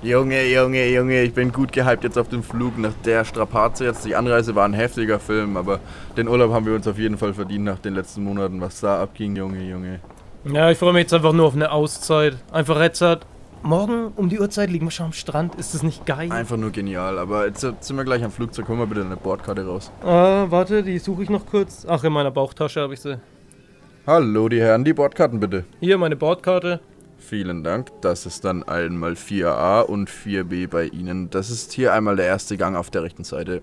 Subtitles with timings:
[0.00, 4.04] Junge, Junge, Junge, ich bin gut gehypt jetzt auf den Flug nach der Strapaze jetzt.
[4.04, 5.80] Die Anreise war ein heftiger Film, aber
[6.16, 9.02] den Urlaub haben wir uns auf jeden Fall verdient nach den letzten Monaten, was da
[9.02, 9.98] abging, Junge, Junge.
[10.44, 12.36] Ja, ich freue mich jetzt einfach nur auf eine Auszeit.
[12.52, 13.26] Einfach jetzt halt,
[13.64, 15.56] morgen um die Uhrzeit liegen wir schon am Strand.
[15.56, 16.30] Ist das nicht geil?
[16.30, 18.68] Einfach nur genial, aber jetzt sind wir gleich am Flugzeug.
[18.68, 19.90] Hol mal bitte eine Bordkarte raus.
[20.04, 21.84] Ah, warte, die suche ich noch kurz.
[21.88, 23.18] Ach, in meiner Bauchtasche habe ich sie.
[24.06, 25.64] Hallo, die Herren, die Bordkarten bitte.
[25.80, 26.78] Hier meine Bordkarte.
[27.18, 27.90] Vielen Dank.
[28.00, 31.30] Das ist dann einmal 4a und 4b bei Ihnen.
[31.30, 33.62] Das ist hier einmal der erste Gang auf der rechten Seite.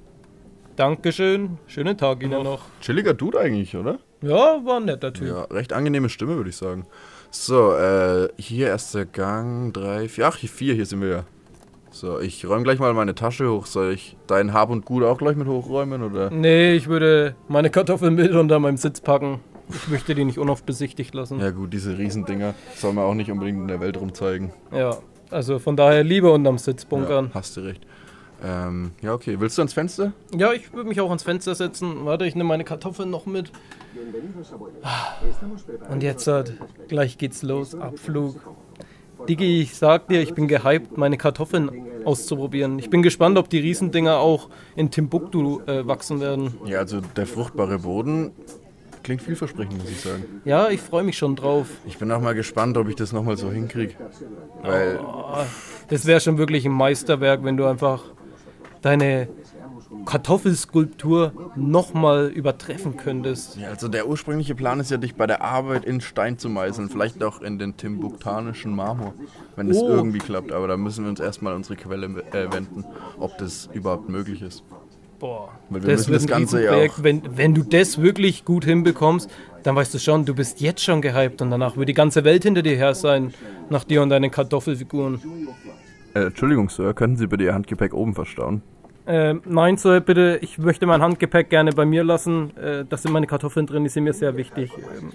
[0.75, 1.57] Dankeschön.
[1.67, 2.63] Schönen Tag Ihnen noch.
[2.81, 3.99] Chilliger Dude eigentlich, oder?
[4.21, 5.27] Ja, war ein netter Typ.
[5.27, 6.85] Ja, recht angenehme Stimme, würde ich sagen.
[7.31, 11.23] So, äh, hier erster Gang, drei, vier, ach, hier vier, hier sind wir ja.
[11.91, 13.65] So, ich räume gleich mal meine Tasche hoch.
[13.67, 16.29] Soll ich dein Hab und Gut auch gleich mit hochräumen, oder?
[16.29, 19.39] Nee, ich würde meine Kartoffeln mit unter meinem Sitz packen.
[19.69, 21.39] Ich möchte die nicht unoft besichtigt lassen.
[21.39, 24.51] Ja gut, diese Riesendinger soll man auch nicht unbedingt in der Welt rumzeigen.
[24.71, 24.97] Ja,
[25.31, 27.85] also von daher lieber unterm Sitz Ja, hast du recht.
[28.43, 29.39] Ähm, ja, okay.
[29.39, 30.11] Willst du ans Fenster?
[30.35, 32.05] Ja, ich würde mich auch ans Fenster setzen.
[32.05, 33.51] Warte, ich nehme meine Kartoffeln noch mit.
[35.89, 36.53] Und jetzt halt,
[36.87, 38.39] gleich geht's los, Abflug.
[39.27, 41.71] Digi, ich sag dir, ich bin gehypt, meine Kartoffeln
[42.03, 42.77] auszuprobieren.
[42.77, 46.53] Ich bin gespannt, ob die Riesendinger auch in Timbuktu äh, wachsen werden.
[46.65, 48.31] Ja, also der fruchtbare Boden
[49.05, 50.25] klingt vielversprechend, muss ich sagen.
[50.43, 51.67] Ja, ich freue mich schon drauf.
[51.85, 53.93] Ich bin auch mal gespannt, ob ich das nochmal so hinkriege.
[54.61, 54.99] Weil,
[55.87, 58.03] Das wäre schon wirklich ein Meisterwerk, wenn du einfach
[58.81, 59.29] deine
[60.05, 63.57] Kartoffelskulptur nochmal übertreffen könntest.
[63.57, 66.89] ja, also der ursprüngliche Plan ist ja, dich bei der Arbeit in Stein zu meißeln.
[66.89, 69.13] Vielleicht auch in den timbuktanischen Marmor,
[69.55, 69.87] wenn es Oh.
[69.89, 70.51] irgendwie klappt.
[70.51, 72.85] Aber da müssen wir uns erstmal unsere Quelle äh, wenden,
[73.19, 74.63] ob das überhaupt möglich ist.
[75.19, 78.65] Boah, Weil wir müssen wird das Ganze ja auch- Wenn, wenn du das wirklich gut
[78.65, 79.29] hinbekommst,
[79.63, 82.43] dann weißt du schon, du bist jetzt schon gehypt und danach wird die ganze Welt
[82.43, 83.33] hinter dir her sein,
[83.69, 85.19] nach dir und deinen Kartoffelfiguren.
[86.13, 88.61] Äh, Entschuldigung, Sir, könnten Sie bitte Ihr Handgepäck oben verstauen?
[89.07, 92.55] Ähm, nein, Sir, bitte, ich möchte mein Handgepäck gerne bei mir lassen.
[92.57, 94.71] Äh, da sind meine Kartoffeln drin, die sind mir sehr wichtig.
[94.77, 95.13] Ähm,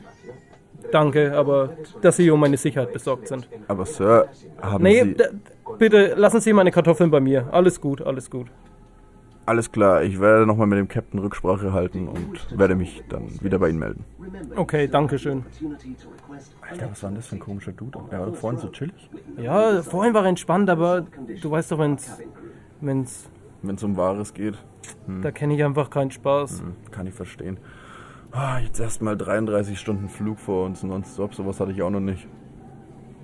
[0.93, 3.49] danke, aber dass Sie um meine Sicherheit besorgt sind.
[3.69, 4.28] Aber Sir,
[4.62, 5.15] haben Nee, Sie...
[5.15, 5.25] d-
[5.78, 7.49] bitte lassen Sie meine Kartoffeln bei mir.
[7.53, 8.47] Alles gut, alles gut.
[9.47, 13.59] Alles klar, ich werde nochmal mit dem Captain Rücksprache halten und werde mich dann wieder
[13.59, 14.05] bei Ihnen melden.
[14.55, 15.45] Okay, danke schön.
[16.71, 17.99] Alter, was war denn das für ein komischer Dude?
[18.12, 19.11] Der war vorhin so chillig.
[19.39, 21.06] Ja, vorhin war entspannt, aber
[21.43, 22.21] du weißt doch, wenn's,
[22.81, 23.28] wenn's,
[23.62, 24.56] Wenn es um Wahres geht,
[25.23, 26.61] da kenne ich einfach keinen Spaß.
[26.61, 27.59] hm, kann ich verstehen.
[28.33, 32.28] Ah, jetzt erstmal 33 Stunden Flug vor uns nonstop, sowas hatte ich auch noch nicht.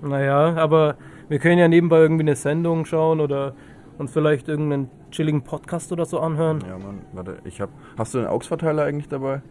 [0.01, 0.95] Naja, aber
[1.29, 3.53] wir können ja nebenbei irgendwie eine Sendung schauen oder
[3.97, 6.63] uns vielleicht irgendeinen chilligen Podcast oder so anhören.
[6.67, 7.69] Ja, Mann, warte, ich hab.
[7.97, 9.41] Hast du den AUX-Verteiler eigentlich dabei?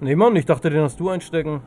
[0.00, 1.60] Nee, Mann, ich dachte, den hast du einstecken.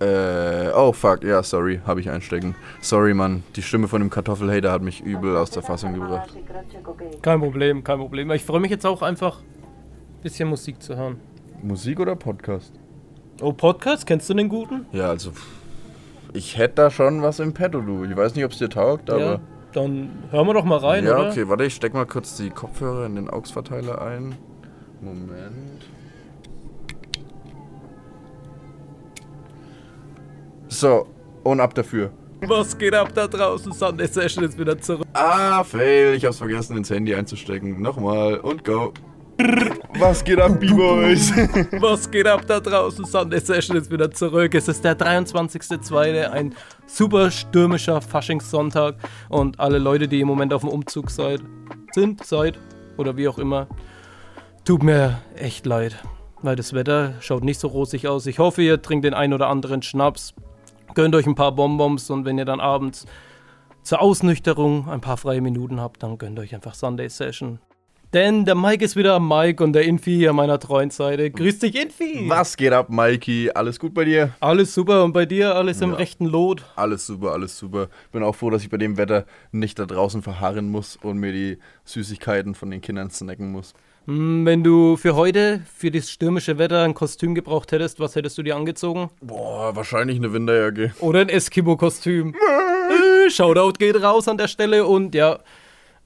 [0.00, 2.54] Äh, oh fuck, ja, sorry, habe ich einstecken.
[2.80, 6.30] Sorry, Mann, die Stimme von dem Kartoffelhater hat mich übel aus der Fassung gebracht.
[7.20, 8.30] Kein Problem, kein Problem.
[8.30, 11.16] Ich freue mich jetzt auch einfach, ein bisschen Musik zu hören.
[11.62, 12.72] Musik oder Podcast?
[13.40, 14.06] Oh, Podcast?
[14.06, 14.86] Kennst du den guten?
[14.92, 15.32] Ja, also.
[16.32, 18.04] Ich hätte da schon was im Petto, du.
[18.04, 19.20] Ich weiß nicht, ob es dir taugt, aber.
[19.20, 19.40] ja.
[19.72, 21.30] Dann hören wir doch mal rein, ja, oder?
[21.30, 24.34] okay, warte, ich steck mal kurz die Kopfhörer in den AUX-Verteiler ein.
[25.00, 25.84] Moment.
[30.68, 31.06] So,
[31.44, 32.10] und ab dafür.
[32.40, 33.72] Was geht ab da draußen?
[33.72, 35.06] Sunday Session ist wieder zurück.
[35.12, 37.82] Ah, fail, ich hab's vergessen, ins Handy einzustecken.
[37.82, 38.92] Nochmal und go.
[39.98, 41.32] Was geht ab, B-Boys?
[41.80, 43.04] Was geht ab da draußen?
[43.04, 44.54] Sunday Session ist wieder zurück.
[44.54, 46.54] Es ist der 23.02., ein
[46.86, 48.96] super stürmischer Faschingssonntag.
[49.28, 51.40] Und alle Leute, die im Moment auf dem Umzug seid,
[51.92, 52.58] sind, seid
[52.96, 53.68] oder wie auch immer,
[54.64, 56.02] tut mir echt leid.
[56.42, 58.26] Weil das Wetter schaut nicht so rosig aus.
[58.26, 60.34] Ich hoffe, ihr trinkt den ein oder anderen Schnaps,
[60.94, 63.06] gönnt euch ein paar Bonbons und wenn ihr dann abends
[63.82, 67.60] zur Ausnüchterung ein paar freie Minuten habt, dann gönnt euch einfach Sunday Session.
[68.14, 71.30] Denn der Mike ist wieder am Mike und der Infi hier an meiner treuen Seite.
[71.30, 72.24] Grüß dich, Infi!
[72.26, 73.50] Was geht ab, Mikey?
[73.54, 74.30] Alles gut bei dir?
[74.40, 75.96] Alles super und bei dir alles im Ja.
[75.96, 76.64] rechten Lot?
[76.74, 77.88] Alles super, alles super.
[78.10, 81.32] Bin auch froh, dass ich bei dem Wetter nicht da draußen verharren muss und mir
[81.32, 83.74] die Süßigkeiten von den Kindern snacken muss.
[84.06, 88.38] Hm, Wenn du für heute, für das stürmische Wetter, ein Kostüm gebraucht hättest, was hättest
[88.38, 89.10] du dir angezogen?
[89.20, 90.94] Boah, wahrscheinlich eine Winterjacke.
[91.00, 92.34] Oder ein Eskimo-Kostüm?
[92.88, 95.40] Äh, Shoutout geht raus an der Stelle und ja,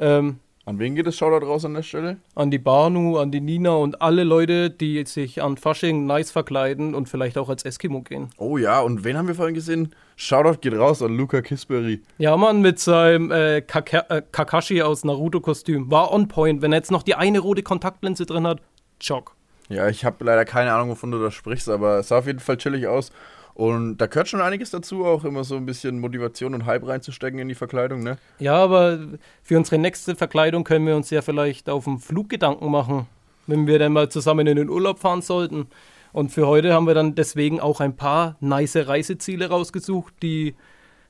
[0.00, 2.18] ähm, An wen geht es Shoutout raus an der Stelle?
[2.36, 6.94] an die Banu, an die Nina und alle Leute, die sich an Fasching nice verkleiden
[6.94, 8.30] und vielleicht auch als Eskimo gehen.
[8.38, 9.92] Oh ja, und wen haben wir vorhin gesehen?
[10.14, 12.02] Shoutout geht raus an Luca Kisberry.
[12.18, 15.90] Ja, Mann, mit seinem äh, Kaka äh, Kakashi aus Naruto-Kostüm.
[15.90, 16.62] War on point.
[16.62, 18.60] Wenn er jetzt noch die eine rote Kontaktlinse drin hat,
[19.00, 19.34] Chock.
[19.68, 22.40] Ja, ich habe leider keine Ahnung, wovon du da sprichst, aber es sah auf jeden
[22.40, 23.10] Fall chillig aus.
[23.54, 27.38] Und da gehört schon einiges dazu, auch immer so ein bisschen Motivation und Hype reinzustecken
[27.38, 28.18] in die Verkleidung, ne?
[28.38, 28.98] Ja, aber
[29.42, 33.06] für unsere nächste Verkleidung können wir uns ja vielleicht auf den Flug Gedanken machen,
[33.46, 35.66] wenn wir dann mal zusammen in den Urlaub fahren sollten.
[36.12, 40.54] Und für heute haben wir dann deswegen auch ein paar nice Reiseziele rausgesucht, die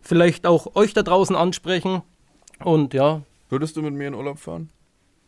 [0.00, 2.02] vielleicht auch euch da draußen ansprechen.
[2.64, 3.22] Und ja,
[3.52, 4.70] Würdest du mit mir in Urlaub fahren?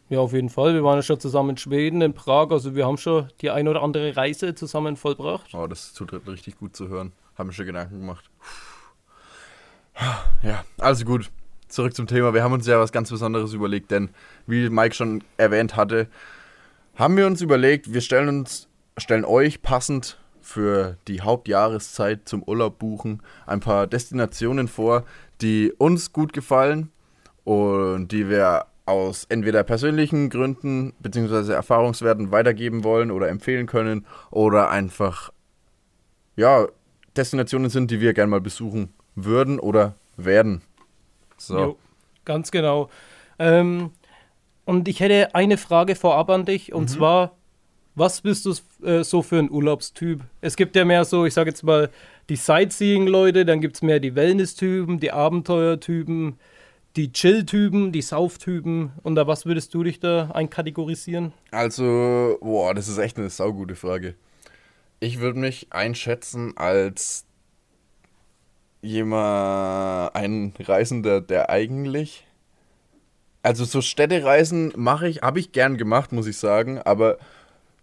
[0.09, 0.75] Ja, auf jeden Fall.
[0.75, 2.51] Wir waren ja schon zusammen in Schweden, in Prag.
[2.51, 5.55] Also wir haben schon die ein oder andere Reise zusammen vollbracht.
[5.55, 7.13] Oh, das tut richtig gut zu hören.
[7.37, 8.31] Haben mir schon Gedanken gemacht.
[10.43, 11.31] Ja, also gut.
[11.69, 12.35] Zurück zum Thema.
[12.35, 14.11] Wir haben uns ja was ganz Besonderes überlegt, denn
[14.47, 16.09] wie Mike schon erwähnt hatte,
[16.95, 22.79] haben wir uns überlegt, wir stellen uns, stellen euch passend für die Hauptjahreszeit zum Urlaub
[22.79, 25.05] buchen ein paar Destinationen vor,
[25.41, 26.93] die uns gut gefallen
[27.43, 31.53] und die wir aus entweder persönlichen Gründen bzw.
[31.53, 35.33] Erfahrungswerten weitergeben wollen oder empfehlen können oder einfach
[36.37, 36.67] ja
[37.17, 40.63] Destinationen sind, die wir gerne mal besuchen würden oder werden.
[41.37, 41.59] So.
[41.59, 41.79] Jo,
[42.25, 42.91] ganz genau.
[43.39, 43.91] Ähm,
[44.65, 47.37] und ich hätte eine Frage vorab an dich, und zwar,
[47.95, 48.55] was bist du
[48.85, 50.23] äh, so für ein Urlaubstyp?
[50.41, 51.91] Es gibt ja mehr so, ich sage jetzt mal,
[52.29, 56.39] die Sightseeing-Leute, dann gibt es mehr die Wellness-Typen, die Abenteuer-Typen,
[56.97, 58.93] die Chill-Typen, die Sauf-Typen.
[59.03, 61.33] Unter was würdest du dich da einkategorisieren?
[61.51, 64.15] Also, boah, das ist echt eine saugute Frage.
[65.01, 67.27] Ich würde mich einschätzen als
[68.81, 72.27] jemand, ein Reisender, der eigentlich.
[73.43, 77.19] Also so Städtereisen mache ich, habe ich gern gemacht, muss ich sagen, aber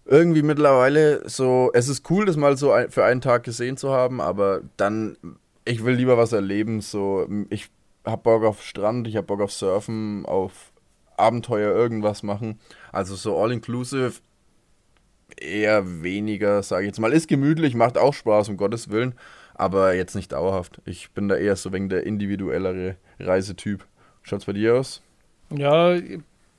[0.06, 4.22] irgendwie mittlerweile so, es ist cool, das mal so für einen Tag gesehen zu haben,
[4.22, 5.18] aber dann,
[5.64, 7.70] ich will lieber was erleben, so, ich
[8.06, 10.72] hab Bock auf Strand, ich hab Bock auf Surfen, auf
[11.18, 12.60] Abenteuer, irgendwas machen.
[12.92, 14.14] Also so all-inclusive
[15.40, 17.14] eher weniger, sage ich jetzt mal.
[17.14, 19.16] Ist gemütlich, macht auch Spaß, um Gottes Willen,
[19.54, 20.82] aber jetzt nicht dauerhaft.
[20.86, 23.86] Ich bin da eher so wegen der individuellere Reisetyp.
[24.24, 25.02] Schaut's bei dir aus?
[25.50, 25.96] Ja,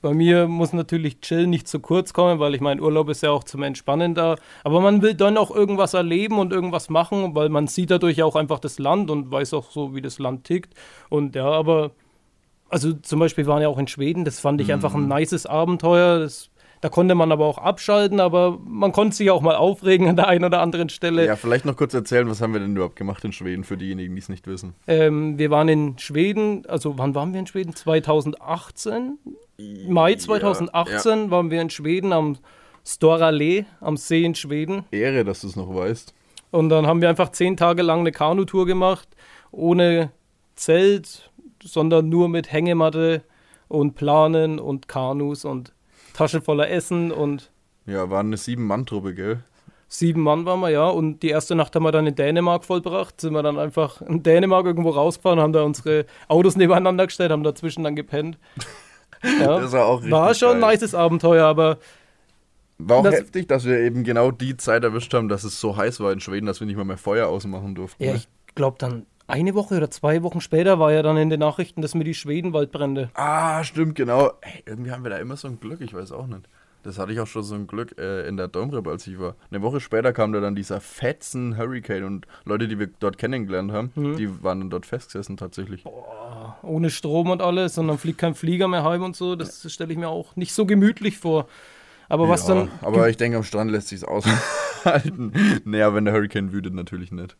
[0.03, 3.31] bei mir muss natürlich Chill nicht zu kurz kommen, weil ich mein Urlaub ist ja
[3.31, 4.35] auch zum Entspannen da.
[4.65, 8.35] Aber man will dann auch irgendwas erleben und irgendwas machen, weil man sieht dadurch auch
[8.35, 10.73] einfach das Land und weiß auch so, wie das Land tickt.
[11.09, 11.91] Und ja, aber
[12.69, 16.19] also zum Beispiel waren ja auch in Schweden, das fand ich einfach ein nices Abenteuer.
[16.19, 16.49] Das,
[16.81, 20.27] da konnte man aber auch abschalten, aber man konnte sich auch mal aufregen an der
[20.27, 21.25] einen oder anderen Stelle.
[21.25, 24.13] Ja, vielleicht noch kurz erzählen, was haben wir denn überhaupt gemacht in Schweden, für diejenigen,
[24.15, 24.75] die es nicht wissen.
[24.85, 27.73] Ähm, wir waren in Schweden, also wann waren wir in Schweden?
[27.73, 29.17] 2018?
[29.57, 32.37] Mai 2018 waren wir in Schweden am
[32.85, 34.85] Stora Lee, am See in Schweden.
[34.91, 36.13] Ehre, dass du es noch weißt.
[36.51, 39.07] Und dann haben wir einfach zehn Tage lang eine Kanutour gemacht,
[39.51, 40.11] ohne
[40.55, 41.31] Zelt,
[41.63, 43.23] sondern nur mit Hängematte
[43.67, 45.73] und Planen und Kanus und
[46.13, 47.51] Tasche voller Essen und
[47.85, 49.43] Ja, waren eine Sieben-Mann-Truppe, gell?
[49.87, 50.87] sieben Mann waren wir, ja.
[50.89, 53.21] Und die erste Nacht haben wir dann in Dänemark vollbracht.
[53.21, 57.43] Sind wir dann einfach in Dänemark irgendwo rausgefahren, haben da unsere Autos nebeneinander gestellt, haben
[57.43, 58.37] dazwischen dann gepennt.
[59.23, 59.59] Ja.
[59.59, 60.71] Das war auch richtig War schon ein geil.
[60.73, 61.77] nices Abenteuer, aber
[62.77, 65.77] War auch Das- heftig, dass wir eben genau die Zeit erwischt haben, dass es so
[65.77, 68.03] heiß war in Schweden, dass wir nicht mal mehr Feuer ausmachen durften.
[68.03, 68.17] ja, ne?
[68.17, 71.81] ich glaube dann eine Woche oder zwei Wochen später war ja dann in den Nachrichten,
[71.81, 73.09] dass mir die Schwedenwaldbrände.
[73.13, 74.33] Ah, stimmt, genau.
[74.41, 76.41] Ey, irgendwie haben wir da immer so ein Glück, ich weiß auch nicht.
[76.83, 79.35] Das hatte ich auch schon so ein Glück äh, in der Domrep, als ich war.
[79.49, 83.71] Eine Woche später kam da dann dieser fetzen Hurricane und Leute, die wir dort kennengelernt
[83.71, 84.17] haben, Mhm.
[84.17, 85.85] die waren dann dort festgesessen tatsächlich.
[86.61, 89.35] Ohne Strom und alles und dann fliegt kein Flieger mehr heim und so.
[89.35, 91.47] Das stelle ich mir auch nicht so gemütlich vor.
[92.09, 92.69] Aber was Ja, dann.
[92.81, 95.31] aber ich denke, am Strand lässt sich's aushalten.
[95.65, 97.37] naja, wenn der Hurricane wütet, natürlich nicht.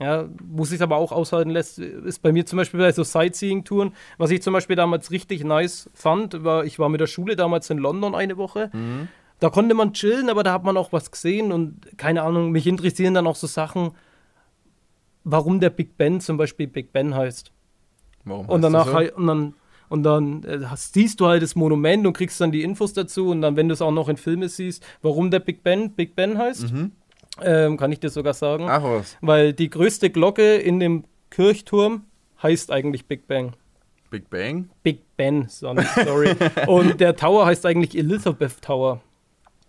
[0.00, 3.92] Ja, muss ich aber auch aushalten lässt, ist bei mir zum Beispiel bei so Sightseeing-Touren.
[4.16, 7.68] Was ich zum Beispiel damals richtig nice fand, war, ich war mit der Schule damals
[7.70, 8.70] in London eine Woche.
[9.40, 12.66] Da konnte man chillen, aber da hat man auch was gesehen und keine Ahnung, mich
[12.66, 13.92] interessieren dann auch so Sachen,
[15.24, 17.52] warum der Big Ben zum Beispiel Big Ben heißt.
[18.24, 19.14] Warum Und heißt das danach so?
[19.16, 19.54] und dann
[19.90, 23.40] und dann äh, siehst du halt das Monument und kriegst dann die Infos dazu und
[23.40, 26.36] dann, wenn du es auch noch in Filmen siehst, warum der Big Ben Big Ben
[26.36, 26.72] heißt,
[27.42, 28.66] ähm, kann ich dir sogar sagen.
[28.68, 32.04] Ach was, Weil die größte Glocke in dem Kirchturm
[32.42, 33.52] heißt eigentlich Big Bang.
[34.10, 34.70] Big Bang?
[34.82, 35.84] Big Ben, sorry.
[36.66, 39.00] Und der Tower heißt eigentlich Elizabeth Tower,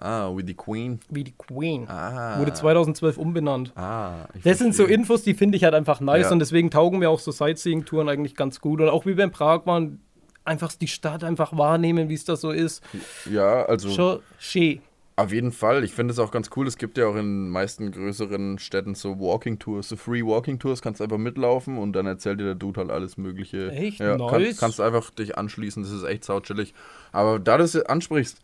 [0.01, 1.01] Ah, wie die Queen.
[1.09, 1.85] wie die Queen.
[1.89, 2.39] Ah.
[2.39, 3.73] Wurde 2012 umbenannt.
[3.75, 4.95] Ah, Das sind so verstehe.
[4.95, 6.31] Infos, die finde ich halt einfach nice Ja.
[6.31, 8.79] und deswegen taugen mir auch so Sightseeing-Touren eigentlich ganz gut.
[8.79, 9.99] Und auch wie wir in Prag waren,
[10.45, 12.81] einfach die Stadt einfach wahrnehmen, wie es da so ist.
[13.29, 14.79] Ja, also Schon schön.
[15.19, 15.83] Auf jeden Fall.
[15.83, 16.67] Ich finde es auch ganz cool.
[16.67, 20.59] Es gibt ja auch in den meisten größeren Städten so Walking Tours, so Free Walking
[20.59, 20.81] Tours.
[20.81, 23.71] Kannst einfach mitlaufen und dann erzählt dir der Dude halt alles Mögliche.
[23.71, 23.99] Echt?
[23.99, 24.31] Ja, Nice.
[24.31, 25.83] Kann, kannst einfach dich anschließen.
[25.83, 26.73] Das ist echt sautschillig.
[27.11, 28.39] Aber da du es ansprichst,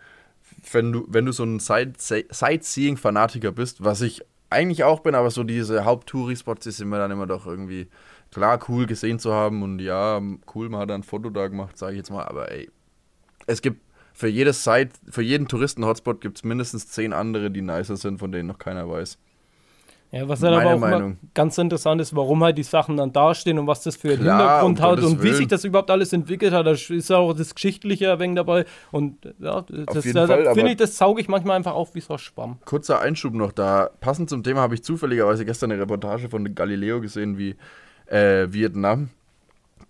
[0.72, 5.32] wenn du, wenn du so ein Sight- Sightseeing-Fanatiker bist, was ich eigentlich auch bin, aber
[5.32, 7.88] so diese Haupttouri-Spots, die sind mir dann immer doch irgendwie
[8.32, 10.22] klar cool gesehen zu haben und ja,
[10.54, 12.70] cool, man hat ein Foto da gemacht, sage ich jetzt mal, aber ey,
[13.48, 13.82] es gibt
[14.16, 18.32] für jedes Site, für jeden Touristen-Hotspot gibt es mindestens zehn andere, die nicer sind, von
[18.32, 19.18] denen noch keiner weiß.
[20.12, 21.18] Ja, was halt aber auch Meinung.
[21.34, 24.62] ganz interessant ist, warum halt die Sachen dann dastehen und was das für einen Klar,
[24.62, 26.66] Hintergrund um hat und wie sich das überhaupt alles entwickelt hat.
[26.66, 28.64] Da ist auch das Geschichtliche ein wenig dabei.
[28.92, 32.14] Und ja, das, da, da finde ich, das sauge ich manchmal einfach auf wie so
[32.14, 32.60] ein Schwamm.
[32.64, 33.90] Kurzer Einschub noch da.
[34.00, 37.58] Passend zum Thema habe ich zufälligerweise gestern eine Reportage von Galileo gesehen, wie
[38.06, 39.10] äh, Vietnam,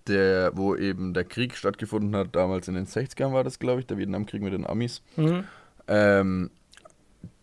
[0.07, 3.87] der, wo eben der Krieg stattgefunden hat, damals in den 60ern war das, glaube ich,
[3.87, 5.01] der Vietnamkrieg mit den Amis.
[5.15, 5.43] Mhm.
[5.87, 6.49] Ähm,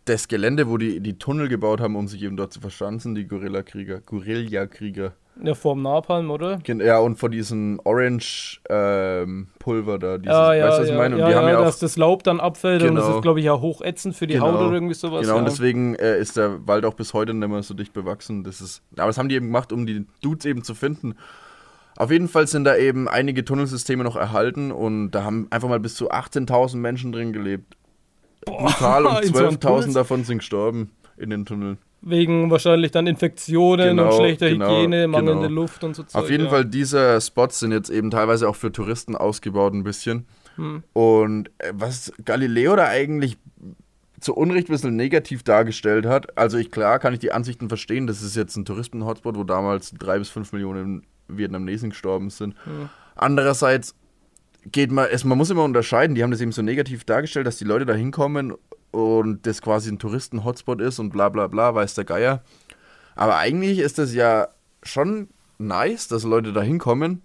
[0.04, 3.26] das Gelände, wo die die Tunnel gebaut haben, um sich eben dort zu verschanzen, die
[3.26, 5.12] Guerillakrieger.
[5.42, 6.58] Ja, vom Napalm, oder?
[6.66, 10.18] Ja, und vor diesem Orange-Pulver ähm, da.
[10.18, 11.14] Dieses, ah, ja, weißt du, was ich meine?
[11.14, 13.22] Und ja, die haben ja, auch, dass das Laub dann abfällt genau, und das ist,
[13.22, 15.22] glaube ich, ja hochätzend für die genau, Haut oder irgendwie sowas.
[15.22, 15.38] Genau, ja.
[15.38, 18.44] und deswegen äh, ist der Wald auch bis heute nicht mehr so dicht bewachsen.
[18.44, 21.14] Das ist, aber das haben die eben gemacht, um die Dudes eben zu finden.
[21.96, 25.80] Auf jeden Fall sind da eben einige Tunnelsysteme noch erhalten und da haben einfach mal
[25.80, 27.76] bis zu 18.000 Menschen drin gelebt.
[28.44, 31.78] Boah, Brutal und 12.000 so davon sind gestorben in den Tunneln.
[32.00, 35.60] Wegen wahrscheinlich dann Infektionen genau, und schlechter genau, Hygiene, mangelnde genau.
[35.62, 36.02] Luft und so.
[36.02, 36.50] Zeug, Auf jeden ja.
[36.50, 40.26] Fall, diese Spots sind jetzt eben teilweise auch für Touristen ausgebaut ein bisschen.
[40.56, 40.82] Hm.
[40.92, 43.38] Und äh, was Galileo da eigentlich
[44.18, 48.08] zu Unrecht ein bisschen negativ dargestellt hat, also ich klar kann ich die Ansichten verstehen,
[48.08, 52.54] das ist jetzt ein Touristen-Hotspot, wo damals drei bis fünf Millionen Vietnamesen gestorben sind.
[52.64, 52.88] Hm.
[53.14, 53.94] Andererseits
[54.66, 57.56] geht man, es, man muss immer unterscheiden, die haben das eben so negativ dargestellt, dass
[57.56, 58.54] die Leute da hinkommen
[58.90, 62.42] und das quasi ein Touristen-Hotspot ist und bla bla bla, weiß der Geier.
[63.14, 64.48] Aber eigentlich ist das ja
[64.82, 67.22] schon nice, dass Leute da hinkommen,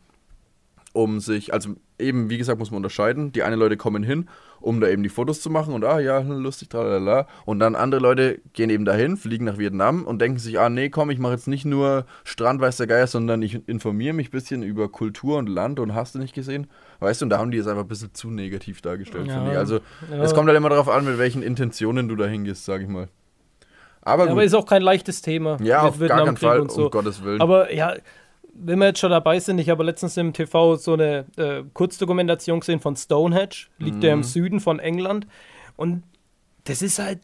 [0.98, 3.32] um sich, also eben, wie gesagt, muss man unterscheiden.
[3.32, 4.28] Die einen Leute kommen hin
[4.60, 7.28] um da eben die Fotos zu machen und ah ja, lustig, tralala.
[7.46, 10.90] Und dann andere Leute gehen eben dahin, fliegen nach Vietnam und denken sich, ah nee,
[10.90, 14.32] komm, ich mache jetzt nicht nur Strand weiß der Geier, sondern ich informiere mich ein
[14.32, 16.68] bisschen über Kultur und Land und hast du nicht gesehen.
[17.00, 19.36] Weißt du, und da haben die es einfach ein bisschen zu negativ dargestellt, ja.
[19.36, 19.58] finde ich.
[19.58, 19.80] Also
[20.12, 20.24] ja.
[20.24, 23.08] es kommt halt immer darauf an, mit welchen Intentionen du da hingehst, sag ich mal.
[24.02, 25.58] Aber, ja, aber ist auch kein leichtes Thema.
[25.62, 26.86] Ja, auf gar keinen Fall, so.
[26.86, 27.42] um Gottes Willen.
[27.42, 27.94] Aber ja,
[28.60, 32.60] wenn wir jetzt schon dabei sind, ich habe letztens im TV so eine äh, Kurzdokumentation
[32.60, 34.04] gesehen von Stonehenge, liegt mhm.
[34.04, 35.28] ja im Süden von England.
[35.76, 36.04] Und
[36.64, 37.20] das ist halt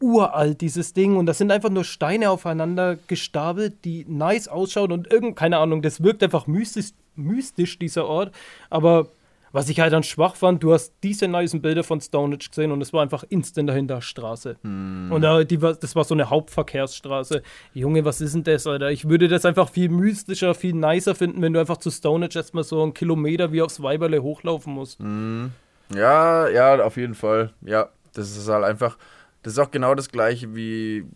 [0.00, 1.16] uralt, dieses Ding.
[1.16, 5.82] Und das sind einfach nur Steine aufeinander gestapelt, die nice ausschauen und irgend, keine Ahnung,
[5.82, 8.34] das wirkt einfach mystisch, mystisch dieser Ort.
[8.70, 9.08] Aber
[9.52, 12.80] was ich halt dann schwach fand, du hast diese niceen Bilder von Stonehenge gesehen und
[12.80, 14.56] es war einfach instant dahinter Straße.
[14.62, 15.10] Hm.
[15.10, 17.42] Und da, die das war so eine Hauptverkehrsstraße.
[17.74, 18.90] Junge, was ist denn das, Alter?
[18.90, 22.64] Ich würde das einfach viel mystischer, viel nicer finden, wenn du einfach zu Stonehenge erstmal
[22.64, 24.98] so einen Kilometer wie aufs Weiberle hochlaufen musst.
[24.98, 25.52] Hm.
[25.94, 27.52] Ja, ja, auf jeden Fall.
[27.62, 28.98] Ja, das ist halt einfach,
[29.42, 31.06] das ist auch genau das gleiche wie,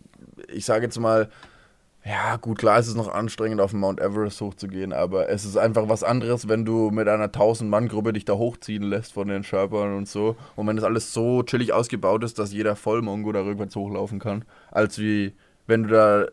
[0.49, 1.29] ich sage jetzt mal,
[2.05, 5.57] ja, gut, klar ist es noch anstrengend, auf den Mount Everest hochzugehen, aber es ist
[5.57, 9.97] einfach was anderes, wenn du mit einer 1000-Mann-Gruppe dich da hochziehen lässt von den Sherpern
[9.97, 10.37] und so.
[10.57, 14.45] Und wenn das alles so chillig ausgebaut ist, dass jeder Vollmongo da rückwärts hochlaufen kann,
[14.71, 15.33] als wie
[15.67, 16.27] wenn du da.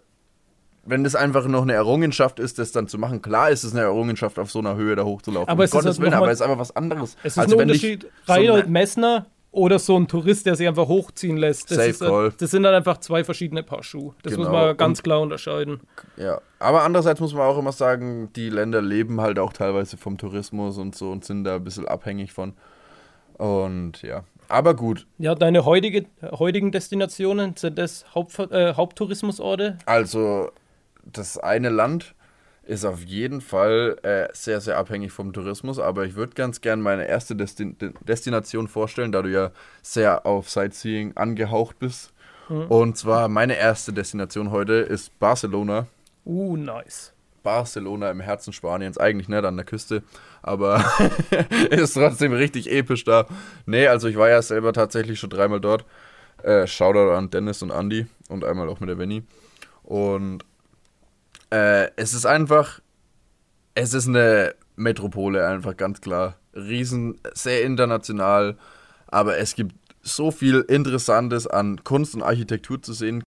[0.85, 3.81] Wenn das einfach noch eine Errungenschaft ist, das dann zu machen, klar ist es eine
[3.81, 5.49] Errungenschaft, auf so einer Höhe da hochzulaufen.
[5.49, 7.15] Aber es Gottes ist Willen, aber es ist einfach was anderes.
[7.21, 8.07] Es ist also ein Unterschied.
[8.25, 11.71] Reinhold so Messner oder so ein Tourist, der sich einfach hochziehen lässt.
[11.71, 12.33] Das, Safe ist, call.
[12.37, 14.13] das sind dann einfach zwei verschiedene Paar Schuhe.
[14.21, 14.45] Das genau.
[14.45, 15.79] muss man ganz klar unterscheiden.
[16.17, 20.17] Ja, aber andererseits muss man auch immer sagen, die Länder leben halt auch teilweise vom
[20.17, 22.53] Tourismus und so und sind da ein bisschen abhängig von.
[23.37, 25.07] Und ja, aber gut.
[25.17, 29.77] Ja, deine heutige, heutigen Destinationen, sind das Haupt, äh, Haupttourismusorte?
[29.85, 30.51] Also,
[31.03, 32.13] das eine Land
[32.69, 35.79] ist auf jeden Fall äh, sehr, sehr abhängig vom Tourismus.
[35.79, 37.75] Aber ich würde ganz gern meine erste Destin
[38.07, 42.13] Destination vorstellen, da du ja sehr auf Sightseeing angehaucht bist.
[42.47, 42.67] Mhm.
[42.67, 45.87] Und zwar meine erste Destination heute ist Barcelona.
[46.25, 47.11] Uh, nice.
[47.41, 50.03] Barcelona im Herzen Spaniens, eigentlich nicht an der Küste,
[50.43, 50.83] aber
[51.71, 53.25] ist trotzdem richtig episch da.
[53.65, 55.85] Nee, also ich war ja selber tatsächlich schon dreimal dort.
[56.43, 59.23] Äh, Shoutout an Dennis und Andy und einmal auch mit der Venny.
[59.83, 60.43] Und
[61.51, 62.79] äh, es ist einfach,
[63.75, 66.35] es ist eine Metropole, einfach ganz klar.
[66.53, 68.57] Riesen, sehr international,
[69.07, 73.23] aber es gibt so viel Interessantes an Kunst und Architektur zu sehen.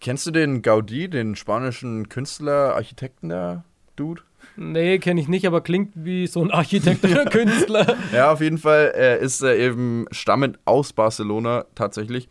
[0.00, 3.64] Kennst du den Gaudi, den spanischen Künstler, Architekten da,
[3.96, 4.22] Dude?
[4.56, 7.96] Nee, kenne ich nicht, aber klingt wie so ein Architekt oder Künstler.
[8.12, 12.28] ja, auf jeden Fall äh, ist er eben stammend aus Barcelona tatsächlich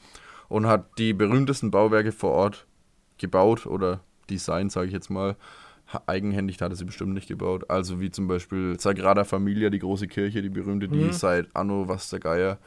[0.50, 2.68] und hat die berühmtesten Bauwerke vor Ort
[3.18, 5.36] gebaut oder Design, sage ich jetzt mal.
[6.06, 7.70] Eigenhändig hat er sie bestimmt nicht gebaut.
[7.70, 11.14] Also wie zum Beispiel Sagrada Familia, die große Kirche, die berühmte, die mhm.
[11.14, 12.58] seit Anno, was der Geier,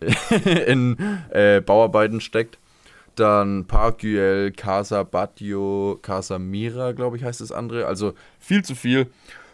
[0.66, 0.96] in
[1.30, 2.58] äh, Bauarbeiten steckt.
[3.16, 7.86] Dann Park Güell, Casa Batio, Casa Mira, glaube ich, heißt das andere.
[7.86, 9.08] Also viel zu viel.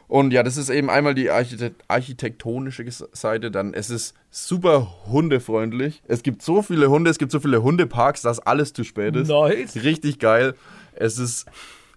[0.08, 3.50] Und ja, das ist eben einmal die Architekt architektonische Seite.
[3.50, 6.02] Dann es ist super hundefreundlich.
[6.06, 9.28] Es gibt so viele Hunde, es gibt so viele Hundeparks, dass alles zu spät ist.
[9.28, 9.82] Nice.
[9.82, 10.54] Richtig geil.
[10.98, 11.46] Es ist,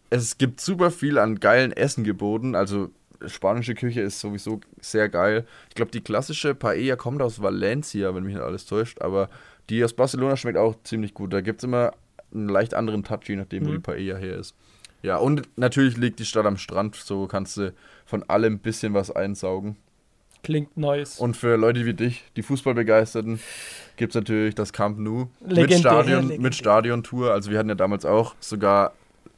[0.09, 2.55] es gibt super viel an geilen Essen geboten.
[2.55, 2.89] Also
[3.25, 5.45] spanische Küche ist sowieso sehr geil.
[5.69, 9.01] Ich glaube, die klassische Paella kommt aus Valencia, wenn mich nicht alles täuscht.
[9.01, 9.29] Aber
[9.69, 11.33] die aus Barcelona schmeckt auch ziemlich gut.
[11.33, 11.93] Da gibt es immer
[12.33, 13.73] einen leicht anderen Touch, je nachdem, wo Mhm.
[13.73, 14.55] die Paella her ist.
[15.01, 17.73] Ja, und natürlich liegt die Stadt am Strand, so kannst du
[18.05, 19.77] von allem ein bisschen was einsaugen.
[20.43, 21.19] Klingt nice.
[21.19, 23.39] Und für Leute wie dich, die Fußballbegeisterten,
[23.99, 26.39] gibt es natürlich das Camp Nou mit, Stadion, legendär.
[26.39, 27.31] mit Stadiontour.
[27.33, 28.93] Also wir hatten ja damals auch sogar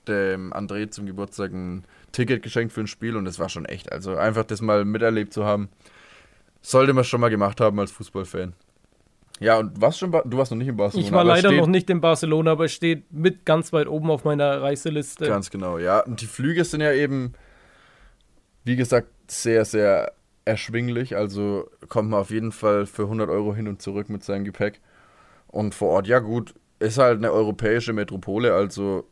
[0.08, 3.92] dem André zum Geburtstag ein Ticket geschenkt für ein Spiel und das war schon echt.
[3.92, 5.70] Also einfach das mal miterlebt zu haben,
[6.62, 8.54] sollte man schon mal gemacht haben als Fußballfan.
[9.40, 11.08] Ja, und was schon, Ba- du warst noch nicht in Barcelona.
[11.08, 14.24] ich war leider noch nicht in Barcelona, aber es steht mit ganz weit oben auf
[14.24, 15.26] meiner Reiseliste.
[15.26, 16.02] Ganz genau, ja.
[16.02, 17.34] Und die Flüge sind ja eben,
[18.64, 20.12] wie gesagt, sehr, sehr
[20.46, 21.16] erschwinglich.
[21.16, 24.82] Also kommt man auf jeden Fall für 100 Euro hin und zurück mit seinem Gepäck.
[25.48, 28.54] Und vor Ort, ja gut, ist halt eine europäische Metropole.
[28.54, 29.06] Also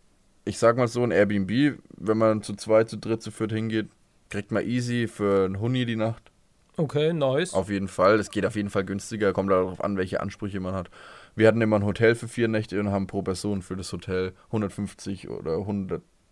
[0.46, 3.90] ich sag mal so, ein Airbnb, wenn man zu zweit, zu dritt, zu viert hingeht,
[4.30, 6.32] kriegt man easy für einen Huni die Nacht.
[6.78, 7.54] Okay, nice.
[7.54, 8.20] Auf jeden Fall.
[8.20, 9.34] Es geht auf jeden Fall günstiger.
[9.34, 10.90] Kommt darauf an, welche Ansprüche man hat.
[11.36, 14.34] Wir hatten immer ein Hotel für vier Nächte und haben pro Person für das Hotel
[14.48, 15.58] 150 oder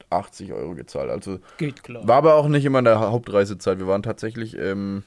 [0.09, 1.09] 180 Euro gezahlt.
[1.09, 2.07] Also Geht klar.
[2.07, 3.79] war aber auch nicht immer in der Hauptreisezeit.
[3.79, 5.03] Wir waren tatsächlich im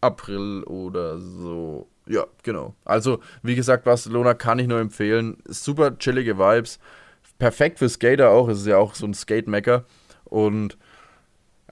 [0.00, 1.88] April oder so.
[2.06, 2.74] Ja, genau.
[2.84, 5.36] Also, wie gesagt, Barcelona kann ich nur empfehlen.
[5.46, 6.78] Super chillige Vibes.
[7.38, 8.48] Perfekt für Skater auch.
[8.48, 9.84] Es ist ja auch so ein Skate-Mecker.
[10.24, 10.76] Und.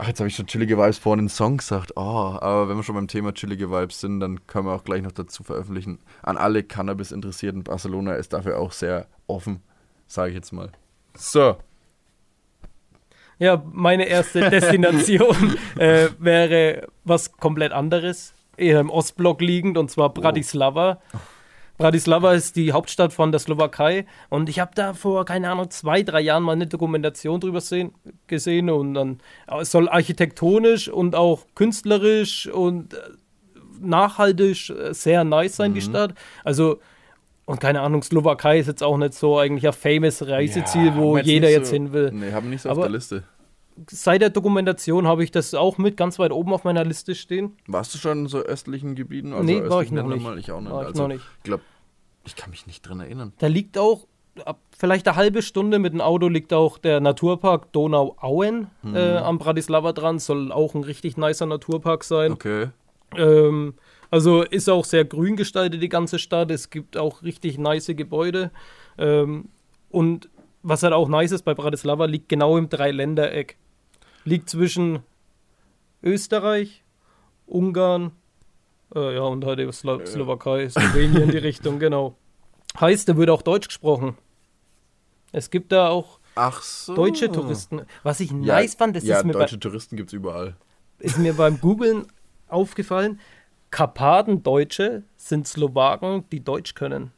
[0.00, 1.94] Ach, jetzt habe ich schon chillige Vibes vorhin in Song gesagt.
[1.96, 2.00] Oh,
[2.40, 5.10] aber wenn wir schon beim Thema chillige Vibes sind, dann können wir auch gleich noch
[5.10, 5.98] dazu veröffentlichen.
[6.22, 7.64] An alle Cannabis-Interessierten.
[7.64, 9.60] Barcelona ist dafür auch sehr offen,
[10.06, 10.70] sage ich jetzt mal.
[11.16, 11.56] So,
[13.38, 20.12] Ja, meine erste Destination äh, wäre was komplett anderes, eher im Ostblock liegend, und zwar
[20.12, 21.00] Bratislava.
[21.76, 26.02] Bratislava ist die Hauptstadt von der Slowakei und ich habe da vor, keine Ahnung, zwei,
[26.02, 27.92] drei Jahren mal eine Dokumentation drüber sehen,
[28.26, 32.98] gesehen und dann äh, es soll architektonisch und auch künstlerisch und äh,
[33.80, 36.14] nachhaltig äh, sehr nice sein, die Stadt.
[36.42, 36.80] Also,
[37.44, 41.16] und keine Ahnung, Slowakei ist jetzt auch nicht so eigentlich ein famous Reiseziel, Ja, wo
[41.16, 43.22] jeder nicht jetzt so- hin will Nee, haben nicht so auf Aber- der Liste.
[43.90, 47.56] Seit der Dokumentation habe ich das auch mit ganz weit oben auf meiner Liste stehen.
[47.66, 49.32] Warst du schon in so östlichen Gebieten?
[49.32, 50.22] Also Nee, war ich noch nicht.
[50.22, 50.38] Mal?
[50.38, 50.70] Ich auch nicht.
[50.72, 51.24] War ich also, noch nicht.
[51.38, 51.62] Ich glaube,
[52.26, 53.32] ich kann mich nicht dran erinnern.
[53.38, 54.06] Da liegt auch,
[54.44, 58.94] ab vielleicht eine halbe Stunde mit dem Auto liegt auch der Naturpark Donau-Auen Mhm.
[58.94, 60.18] äh, am Bratislava dran.
[60.18, 62.32] Soll auch ein richtig nicer Naturpark sein.
[62.32, 62.68] Okay.
[63.16, 63.74] Ähm,
[64.10, 66.50] also ist auch sehr grün gestaltet, die ganze Stadt.
[66.50, 68.50] Es gibt auch richtig nice Gebäude.
[68.96, 69.48] Ähm,
[69.90, 70.28] und
[70.62, 73.56] was halt auch nice ist bei Bratislava, liegt genau im Dreiländereck.
[74.24, 75.00] Liegt zwischen
[76.02, 76.84] Österreich,
[77.46, 78.12] Ungarn,
[78.94, 82.16] äh, ja, und halt Slo Slowakei, Slowenien, die Richtung, genau.
[82.78, 84.16] Heißt, da wird auch Deutsch gesprochen.
[85.32, 86.20] Es gibt da auch
[86.62, 86.94] so.
[86.94, 87.82] deutsche Touristen.
[88.02, 88.30] Was ich.
[88.30, 90.56] Ja, nice fand, das ja, ist mir bei, deutsche Touristen gibt es überall.
[90.98, 92.06] ist mir beim Googlen
[92.48, 93.20] aufgefallen,
[93.70, 97.12] Karpatendeutsche sind Slowaken, die Deutsch können.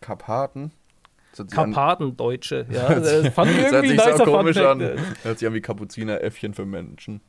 [0.00, 0.72] Karpaten.
[1.44, 2.94] Karpatendeutsche, ja.
[3.00, 4.80] Das fand ich das hört irgendwie sich so komisch an.
[5.22, 7.20] Hört sich an wie Kapuziner-Äffchen für Menschen.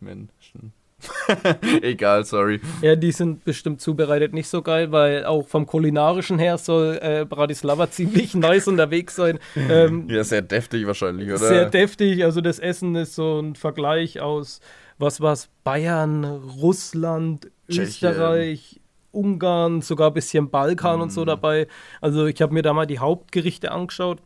[0.00, 0.72] Menschen.
[1.82, 2.60] Egal, sorry.
[2.80, 7.26] Ja, die sind bestimmt zubereitet nicht so geil, weil auch vom kulinarischen her soll äh,
[7.28, 9.38] Bratislava ziemlich nice unterwegs sein.
[9.56, 11.38] Ähm, Ja, sehr deftig wahrscheinlich, oder?
[11.38, 14.60] Sehr deftig, also das Essen ist so ein Vergleich aus,
[14.98, 17.84] was war's, Bayern, Russland, Tschechien.
[17.84, 18.80] Österreich,
[19.16, 21.26] Ungarn, sogar ein bisschen Balkan und so Mhm.
[21.26, 21.66] dabei.
[22.00, 24.18] Also ich habe mir da mal die Hauptgerichte angeschaut,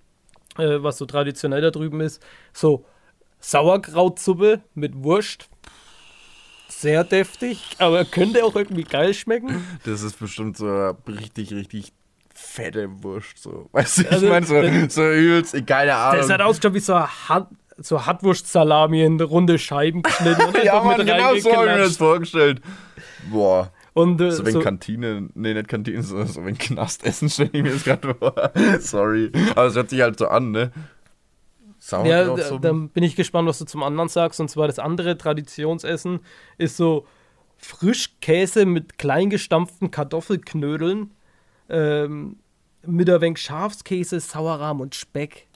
[0.58, 2.22] äh, was so traditionell da drüben ist.
[2.52, 2.84] So
[3.40, 5.48] Sauerkrautsuppe mit Wurst.
[6.68, 9.64] Sehr deftig, aber könnte auch irgendwie geil schmecken.
[9.84, 11.92] Das ist bestimmt so richtig, richtig
[12.34, 13.42] fette Wurst.
[13.42, 13.68] So.
[13.72, 16.20] Weißt du, ich Also, meine, so, das- so übelst, keine Ahnung.
[16.20, 17.48] Das hat ausgeschaut wie so eine Hat
[17.82, 22.60] so Hartwurst-Salami in runde Scheiben geschnitten ja, Mann, genau so habe ich mir das vorgestellt.
[23.30, 23.72] Boah.
[23.92, 27.62] Und, äh, So wenn so, Kantine, nee, nicht Kantine, so, so wenn Knastessen stelle ich
[27.62, 28.34] mir das gerade vor.
[28.80, 29.32] Sorry.
[29.52, 30.72] Aber es hört sich halt so an, ne?
[31.90, 32.60] Ja, da, Sauerkrautsuppe.
[32.60, 34.38] dann bin ich gespannt, was du zum anderen sagst.
[34.40, 36.20] Und zwar das andere Traditionsessen
[36.58, 37.06] ist so
[37.56, 41.10] Frischkäse mit kleingestampften Kartoffelknödeln
[41.68, 42.36] ähm,
[42.86, 45.46] mit ein wenig Schafskäse, Sauerrahm und Speck.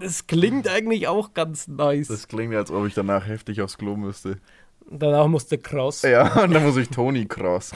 [0.00, 2.08] Das klingt eigentlich auch ganz nice.
[2.08, 4.38] Das klingt, als ob ich danach heftig aufs Klo müsste.
[4.90, 6.02] Danach musste Cross.
[6.02, 7.72] Ja, und dann muss ich Toni Cross.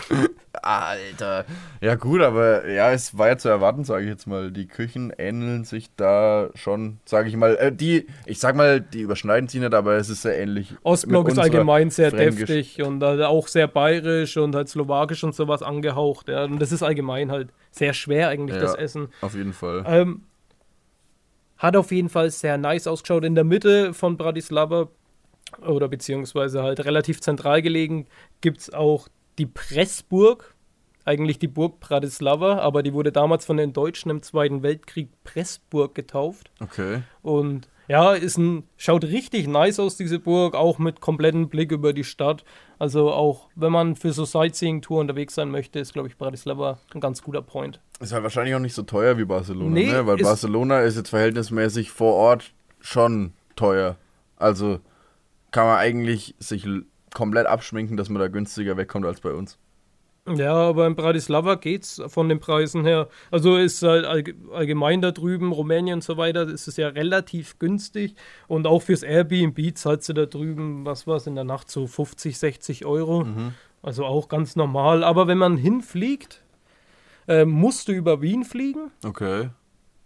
[0.63, 1.45] Alter.
[1.81, 4.51] Ja, gut, aber ja, es war ja zu erwarten, sage ich jetzt mal.
[4.51, 7.57] Die Küchen ähneln sich da schon, sage ich mal.
[7.57, 10.75] Äh, die, ich sag mal, die überschneiden sich nicht, aber es ist sehr ähnlich.
[10.83, 12.47] Ostblock ist allgemein sehr Fränkisch.
[12.49, 16.29] deftig und halt auch sehr bayerisch und halt slowakisch und sowas angehaucht.
[16.29, 16.45] Ja.
[16.45, 18.63] Und das ist allgemein halt sehr schwer eigentlich, Ja.
[18.63, 19.09] das Essen.
[19.21, 19.85] Auf jeden Fall.
[19.87, 20.23] Ähm,
[21.59, 23.25] hat auf jeden Fall sehr nice ausgeschaut.
[23.25, 24.89] In der Mitte von Bratislava
[25.61, 28.07] oder beziehungsweise halt relativ zentral gelegen
[28.41, 30.55] gibt es auch die Pressburg.
[31.05, 35.97] Eigentlich die Burg Bratislava, aber die wurde damals von den Deutschen im Zweiten Weltkrieg Pressburg
[35.97, 36.53] getauft.
[36.61, 37.03] Okay.
[37.23, 41.93] Und ja, ist ein, schaut richtig nice aus, diese Burg, auch mit komplettem Blick über
[41.93, 42.45] die Stadt.
[42.79, 47.01] Also auch, wenn man für so Sightseeing-Tour unterwegs sein möchte, ist, glaube ich, Bratislava ein
[47.01, 47.81] ganz guter Point.
[47.99, 50.07] Ist halt wahrscheinlich auch nicht so teuer wie Barcelona, Nee, ne?
[50.07, 53.97] Weil ist- Barcelona ist jetzt verhältnismäßig vor Ort schon teuer.
[54.37, 54.79] Also
[55.53, 56.67] kann man eigentlich sich
[57.15, 59.59] komplett abschminken, dass man da günstiger wegkommt als bei uns.
[60.37, 63.09] Ja, aber in Bratislava geht's von den Preisen her.
[63.33, 67.59] Also ist halt allge- allgemein da drüben, Rumänien und so weiter, ist es ja relativ
[67.59, 68.15] günstig.
[68.47, 71.89] Und auch fürs Airbnb zahlst du da drüben, was war es in der Nacht, so
[71.89, 73.27] 50, 60 Euro.
[73.83, 75.03] Also auch ganz normal.
[75.03, 76.41] Aber wenn man hinfliegt,
[77.27, 78.93] äh, musst du über Wien fliegen.
[79.05, 79.51] Okay.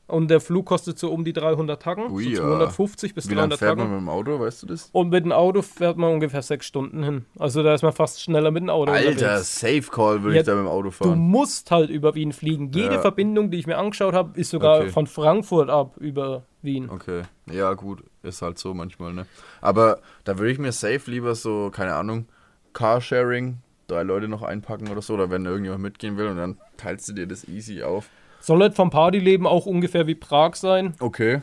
[0.09, 2.37] Und der Flug kostet so um die 300 Tacken, Ui, so ja.
[2.37, 3.95] 250 bis Wie lange 300 fährt man Tacken.
[3.97, 4.89] mit dem Auto, weißt du das?
[4.93, 7.25] Und mit dem Auto fährt man ungefähr sechs Stunden hin.
[7.41, 9.59] Also da ist man fast schneller mit dem Auto Alter, unterwegs.
[9.59, 11.19] Safe Call würde Ja, ich da mit dem Auto Du fahren.
[11.19, 12.71] musst halt über Wien fliegen.
[12.73, 13.01] Jede Ja.
[13.01, 14.91] Verbindung, die ich mir angeschaut habe, ist sogar Okay.
[14.91, 16.89] von Frankfurt ab über Wien.
[16.89, 17.23] Okay.
[17.51, 19.27] Ja, gut, ist halt so manchmal, ne?
[19.61, 22.27] Aber da würde ich mir safe lieber so, keine Ahnung,
[22.75, 27.09] Carsharing, drei Leute noch einpacken oder so, oder wenn irgendjemand mitgehen will und dann teilst
[27.09, 28.09] du dir das easy auf.
[28.47, 30.95] Soll halt vom Partyleben auch ungefähr wie Prag sein.
[31.01, 31.41] Okay.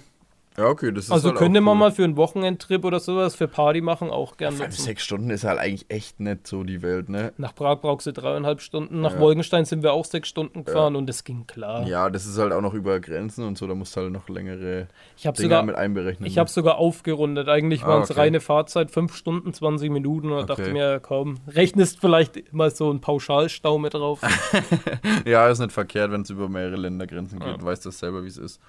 [0.57, 1.79] Ja, okay, das ist Also halt könnte man cool.
[1.79, 4.81] mal für einen Wochenendtrip oder sowas für Party machen auch gern Fünf, nutzen.
[4.83, 7.33] sechs Stunden ist halt eigentlich echt nicht so die Welt, ne?
[7.37, 9.01] Nach Prag brauchst du dreieinhalb Stunden.
[9.01, 9.19] Nach Ja.
[9.19, 11.87] Wolkenstein sind wir auch sechs Stunden gefahren und das ging klar.
[11.87, 14.29] Ja, das ist halt auch noch über Grenzen und so, da musst du halt noch
[14.29, 14.87] längere
[15.17, 16.27] Ich habe Dinge sogar, mit einberechnen.
[16.27, 17.49] ich habe sogar aufgerundet.
[17.49, 18.19] Eigentlich Ah, waren es okay.
[18.19, 20.31] reine Fahrzeit, fünf Stunden, 20 Minuten.
[20.31, 20.69] Und da dachte Okay.
[20.69, 24.19] ich mir, komm, rechnest vielleicht mal so einen Pauschalstau mit drauf.
[25.25, 27.47] Ja, ist nicht verkehrt, wenn es über mehrere Ländergrenzen geht.
[27.47, 27.57] Ja.
[27.57, 28.59] Du weißt das selber, wie es ist.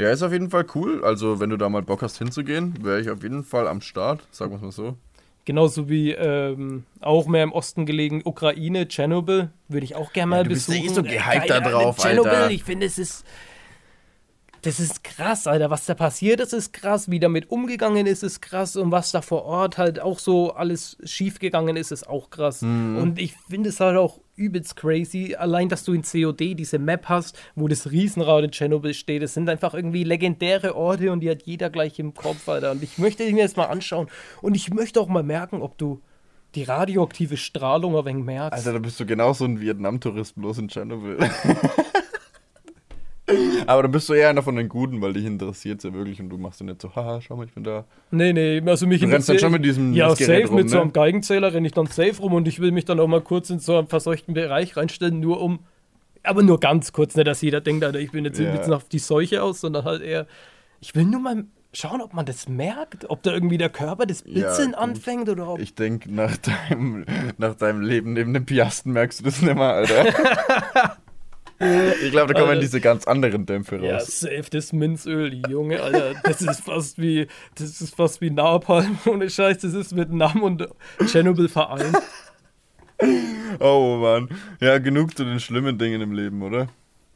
[0.00, 1.04] Ja, ist auf jeden Fall cool.
[1.04, 4.26] Also, wenn du da mal Bock hast hinzugehen, wäre ich auf jeden Fall am Start.
[4.30, 4.96] Sagen wir es mal so.
[5.44, 10.44] Genauso wie ähm, auch mehr im Osten gelegen Ukraine, Tschernobyl, würde ich auch gerne mal
[10.44, 10.90] du bist ja besuchen.
[10.90, 12.50] eh so gehypt da drauf, Tschernobyl, Alter.
[12.50, 13.24] ich finde, es ist.
[14.62, 15.70] Das ist krass, Alter.
[15.70, 17.10] Was da passiert ist, ist krass.
[17.10, 18.76] Wie damit umgegangen ist, ist krass.
[18.76, 22.60] Und was da vor Ort halt auch so alles schiefgegangen ist, ist auch krass.
[22.60, 22.98] Mhm.
[22.98, 25.36] Und ich finde es halt auch übelst crazy.
[25.38, 29.22] Allein, dass du in COD diese Map hast, wo das Riesenrad in Tschernobyl steht.
[29.22, 32.72] Das sind einfach irgendwie legendäre Orte und die hat jeder gleich im Kopf, Alter.
[32.72, 34.08] Und ich möchte mir das mal anschauen.
[34.40, 36.00] Und ich möchte auch mal merken, ob du
[36.54, 38.52] die radioaktive Strahlung ein wenig merkst.
[38.52, 41.18] Alter, da bist du genauso ein Vietnam-Tourist, bloß in Tschernobyl.
[43.66, 46.28] Aber dann bist du eher einer von den Guten, weil dich interessiert ja wirklich und
[46.30, 47.84] du machst dann nicht so, haha, schau mal, ich bin da.
[48.10, 50.56] Nee, nee, also mich Du rennst dann interessiert- schon mit diesem Ja, Messgerät safe, rum,
[50.56, 50.82] mit so ne?
[50.82, 53.50] einem Geigenzähler renne ich dann safe rum und ich will mich dann auch mal kurz
[53.50, 55.60] in so einen verseuchten Bereich reinstellen, nur um,
[56.22, 58.52] aber nur ganz kurz, nicht, dass jeder denkt, Alter, ich bin jetzt Ja.
[58.54, 60.26] jetzt auf die Seuche aus, sondern halt eher,
[60.80, 64.24] ich will nur mal schauen, ob man das merkt, ob da irgendwie der Körper das
[64.26, 64.80] Ja, Bitzeln gut.
[64.80, 65.60] anfängt oder ob...
[65.60, 67.04] Ich denke, nach deinem,
[67.38, 70.04] nach deinem Leben neben dem Piasten merkst du das nicht mehr, Alter.
[72.02, 72.60] ich glaube, da kommen Alter.
[72.62, 74.20] diese ganz anderen Dämpfe ja, raus.
[74.20, 79.28] safe, das Minzöl, Junge, Alter, das ist fast wie, das ist fast wie Napalm, ohne
[79.28, 80.68] Scheiß, das ist mit Nam und
[81.04, 81.96] Tschernobyl vereint.
[83.58, 84.28] Oh Mann.
[84.60, 86.68] Ja, genug zu den schlimmen Dingen im Leben, oder?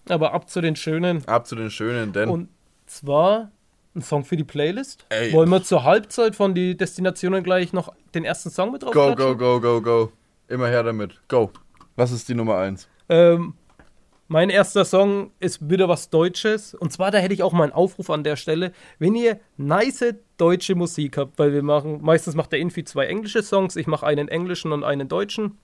[0.09, 2.28] Aber ab zu den schönen Ab zu den schönen, denn.
[2.28, 2.48] Und
[2.87, 3.50] zwar
[3.94, 5.07] ein Song für die Playlist.
[5.09, 5.33] Ey.
[5.33, 9.14] Wollen wir zur Halbzeit von die Destinationen gleich noch den ersten Song mit drauf go,
[9.14, 10.12] go, go, go, go.
[10.48, 11.20] Immer her damit.
[11.28, 11.50] Go.
[11.96, 12.88] Was ist die Nummer 1?
[13.09, 13.54] Ähm,
[14.29, 16.75] mein erster Song ist wieder was Deutsches.
[16.75, 18.73] Und zwar, da hätte ich auch mal einen Aufruf an der Stelle.
[18.99, 23.43] Wenn ihr nice deutsche Musik habt, weil wir machen, meistens macht der Infi zwei englische
[23.43, 25.59] Songs, ich mache einen englischen und einen deutschen.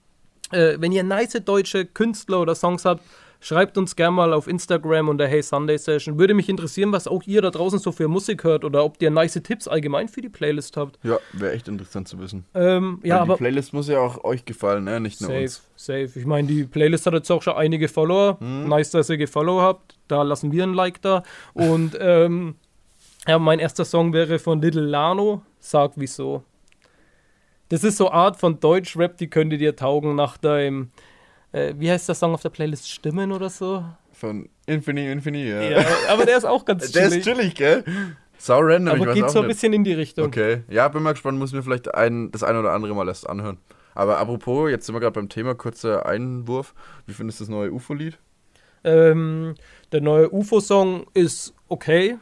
[0.53, 3.03] Äh, wenn ihr nice deutsche Künstler oder Songs habt,
[3.41, 6.19] schreibt uns gerne mal auf Instagram unter Hey Sunday Session.
[6.19, 9.11] Würde mich interessieren, was auch ihr da draußen so für Musik hört oder ob ihr
[9.11, 10.99] nice Tipps allgemein für die Playlist habt.
[11.03, 12.45] Ja, wäre echt interessant zu wissen.
[12.55, 15.01] Ähm, ja, Weil aber die Playlist muss ja auch euch gefallen, ne?
[15.01, 15.63] Nicht nur Safe, uns.
[15.77, 16.11] safe.
[16.15, 18.39] Ich meine, die Playlist hat jetzt auch schon einige Follower.
[18.41, 18.69] Hm.
[18.69, 19.99] Nice, dass ihr gefollow habt.
[20.09, 21.23] Da lassen wir ein Like da.
[21.55, 22.55] Und ähm,
[23.27, 25.43] ja, mein erster Song wäre von Little Lano.
[25.59, 26.43] Sag wieso.
[27.71, 30.91] Das ist so Art von Deutschrap, die könnte dir taugen nach deinem,
[31.53, 32.89] äh, wie heißt der Song auf der Playlist?
[32.91, 33.85] Stimmen oder so?
[34.13, 35.61] Von Infini, Infini, ja.
[35.63, 37.27] Ja, aber der ist auch ganz Der chillig.
[37.27, 37.85] ist chillig, gell?
[38.39, 39.57] Sau random, ich Aber weiß geht auch so ein nicht.
[39.57, 40.27] bisschen in die Richtung.
[40.27, 43.29] Okay, ja, bin mal gespannt, muss mir vielleicht ein, das eine oder andere mal erst
[43.29, 43.59] anhören.
[43.95, 46.75] Aber apropos, jetzt sind wir gerade beim Thema, kurzer Einwurf.
[47.07, 48.19] Wie findest du das neue UFO-Lied?
[48.85, 49.55] Ähm,
[49.93, 52.17] der neue UFO-Song ist okay.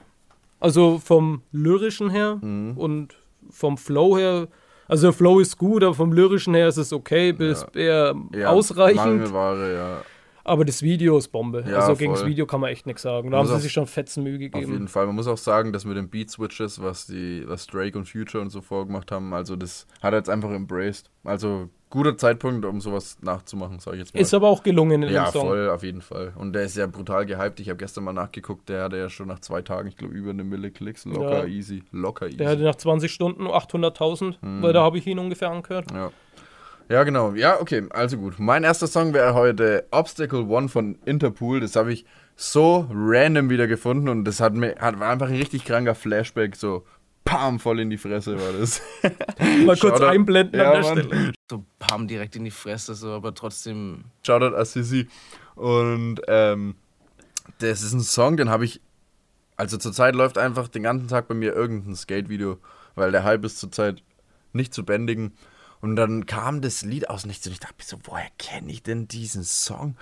[0.60, 2.76] Also vom lyrischen her Mhm.
[2.76, 3.16] und
[3.50, 4.48] vom Flow her.
[4.88, 8.14] Also der Flow ist gut, aber vom lyrischen her ist es okay, bis eher
[8.46, 9.04] ausreichend.
[9.04, 10.02] Mangelware, ja.
[10.44, 11.62] Aber das Video ist Bombe.
[11.68, 12.20] Ja, also gegen voll.
[12.22, 13.30] das Video kann man echt nichts sagen.
[13.30, 14.72] Da Muss haben sie sich schon fetzen Mühe Auf gegeben.
[14.72, 15.04] jeden Fall.
[15.06, 18.48] Man muss auch sagen, dass mit den Beat-Switches, was, die, was Drake und Future und
[18.48, 21.10] so vorgemacht haben, also das hat er jetzt einfach embraced.
[21.22, 24.20] Also guter Zeitpunkt, um sowas nachzumachen, sag ich jetzt mal.
[24.20, 25.46] Ist aber auch gelungen in ja, dem Song.
[25.48, 26.32] voll, auf jeden Fall.
[26.36, 27.60] Und der ist ja brutal gehypt.
[27.60, 30.30] Ich habe gestern mal nachgeguckt, der hatte ja schon nach zwei Tagen, ich glaube, über
[30.30, 31.04] eine Mille Klicks.
[31.04, 31.44] Locker Ja.
[31.46, 31.82] easy.
[31.92, 32.36] Locker easy.
[32.36, 34.62] Der hatte nach 20 Stunden nur 800.000, Mhm.
[34.62, 35.90] weil da habe ich ihn ungefähr angehört.
[35.92, 36.10] Ja.
[36.90, 37.32] Ja, genau.
[37.34, 38.38] Ja, okay, also gut.
[38.38, 41.60] Mein erster Song wäre heute Obstacle One von Interpol.
[41.60, 45.34] Das habe ich so random wieder gefunden und das hat mir hat, war einfach ein
[45.36, 46.56] richtig kranker Flashback.
[46.56, 46.84] So,
[47.24, 48.80] pam, voll in die Fresse war das.
[49.64, 50.04] Mal kurz Shoutout.
[50.06, 51.04] einblenden Ja, an der Mann.
[51.04, 51.32] Stelle.
[51.50, 55.08] so pam direkt in die Fresse, so, aber trotzdem Shoutout Assisi.
[55.54, 56.76] Und ähm,
[57.58, 58.80] das ist ein Song, den habe ich.
[59.56, 62.58] Also zurzeit läuft einfach den ganzen Tag bei mir irgendein Skate-Video,
[62.94, 64.02] weil der Hype ist zurzeit
[64.52, 65.32] nicht zu bändigen.
[65.80, 68.82] Und dann kam das Lied aus nichts und ich dachte mir so, woher kenne ich
[68.82, 69.96] denn diesen Song?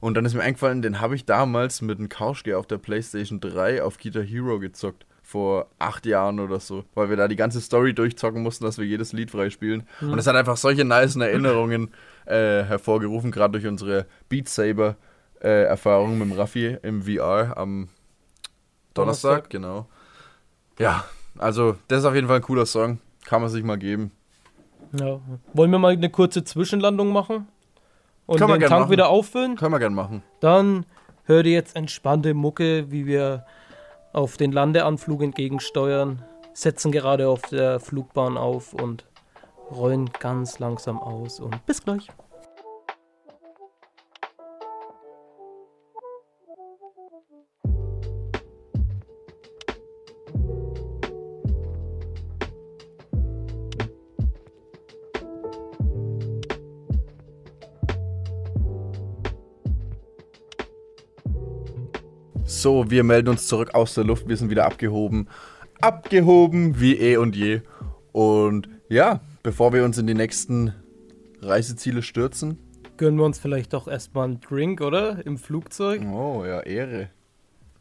[0.00, 3.40] Und dann ist mir eingefallen, den habe ich damals mit einem Kauschke auf der PlayStation
[3.40, 5.06] 3 auf Guitar Hero gezockt.
[5.30, 6.82] Vor acht Jahren oder so.
[6.94, 9.84] Weil wir da die ganze Story durchzocken mussten, dass wir jedes Lied freispielen.
[10.00, 11.90] Und es hat einfach solche nice Erinnerungen
[12.26, 14.96] äh, hervorgerufen, gerade durch unsere Beat Saber
[15.40, 17.90] äh, Erfahrung mit dem Raffi im VR am
[18.94, 19.50] Donnerstag, Donnerstag.
[19.50, 19.86] genau.
[20.80, 21.04] Ja,
[21.38, 22.98] also das ist auf jeden Fall ein cooler Song.
[23.24, 24.10] Kann man sich mal geben.
[24.98, 25.20] Ja.
[25.52, 27.46] Wollen wir mal eine kurze Zwischenlandung machen?
[28.26, 28.90] Und Können den Tank machen.
[28.90, 29.54] wieder auffüllen?
[29.54, 30.24] Können wir gern machen.
[30.40, 30.86] Dann
[31.24, 33.44] hör dir jetzt entspannte Mucke, wie wir
[34.12, 39.04] auf den Landeanflug entgegensteuern, setzen gerade auf der Flugbahn auf und
[39.70, 41.40] rollen ganz langsam aus.
[41.40, 42.08] Und bis gleich.
[62.60, 64.28] So, wir melden uns zurück aus der Luft.
[64.28, 65.28] Wir sind wieder abgehoben.
[65.80, 67.62] Abgehoben wie eh und je.
[68.12, 70.74] Und ja, bevor wir uns in die nächsten
[71.40, 72.58] Reiseziele stürzen.
[72.98, 75.24] Gönnen wir uns vielleicht doch erstmal einen Drink, oder?
[75.24, 76.02] Im Flugzeug.
[76.02, 77.08] Oh, ja, Ehre.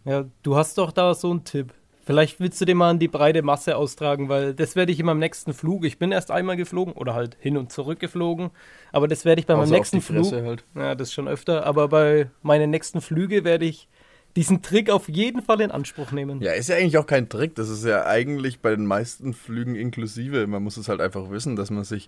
[0.06, 1.74] Ja, du hast doch da so einen Tipp.
[2.06, 5.08] Vielleicht willst du den mal an die breite Masse austragen, weil das werde ich in
[5.08, 5.84] meinem nächsten Flug.
[5.84, 8.50] Ich bin erst einmal geflogen oder halt hin und zurück geflogen,
[8.94, 10.32] aber das werde ich bei meinem Außer auf nächsten Flug.
[10.32, 10.64] halt.
[10.74, 13.90] Ja, das schon öfter, aber bei meinen nächsten Flüge werde ich
[14.36, 16.42] diesen Trick auf jeden Fall in Anspruch nehmen.
[16.42, 17.56] Ja, ist ja eigentlich auch kein Trick.
[17.56, 20.46] Das ist ja eigentlich bei den meisten Flügen inklusive.
[20.48, 22.08] Man muss es halt einfach wissen, dass man sich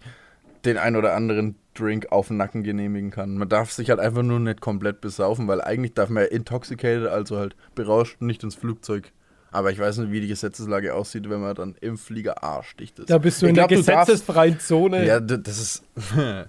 [0.65, 3.37] den ein oder anderen Drink auf den Nacken genehmigen kann.
[3.37, 7.07] Man darf sich halt einfach nur nicht komplett besaufen, weil eigentlich darf man ja intoxicated,
[7.07, 9.11] also halt berauscht, nicht ins Flugzeug.
[9.51, 13.09] Aber ich weiß nicht, wie die Gesetzeslage aussieht, wenn man dann im Flieger arschdicht ist.
[13.09, 15.05] Da bist du Ich in glaub, der gesetzesfreien Zone.
[15.05, 15.83] Ja, das ist.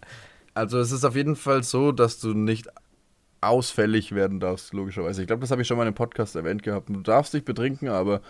[0.55, 2.69] Also, es ist auf jeden Fall so, dass du nicht
[3.43, 5.21] ausfällig werden darfst, logischerweise.
[5.21, 6.89] Ich glaube, das habe ich schon mal in einem Podcast erwähnt gehabt.
[6.89, 8.21] Du darfst dich betrinken, aber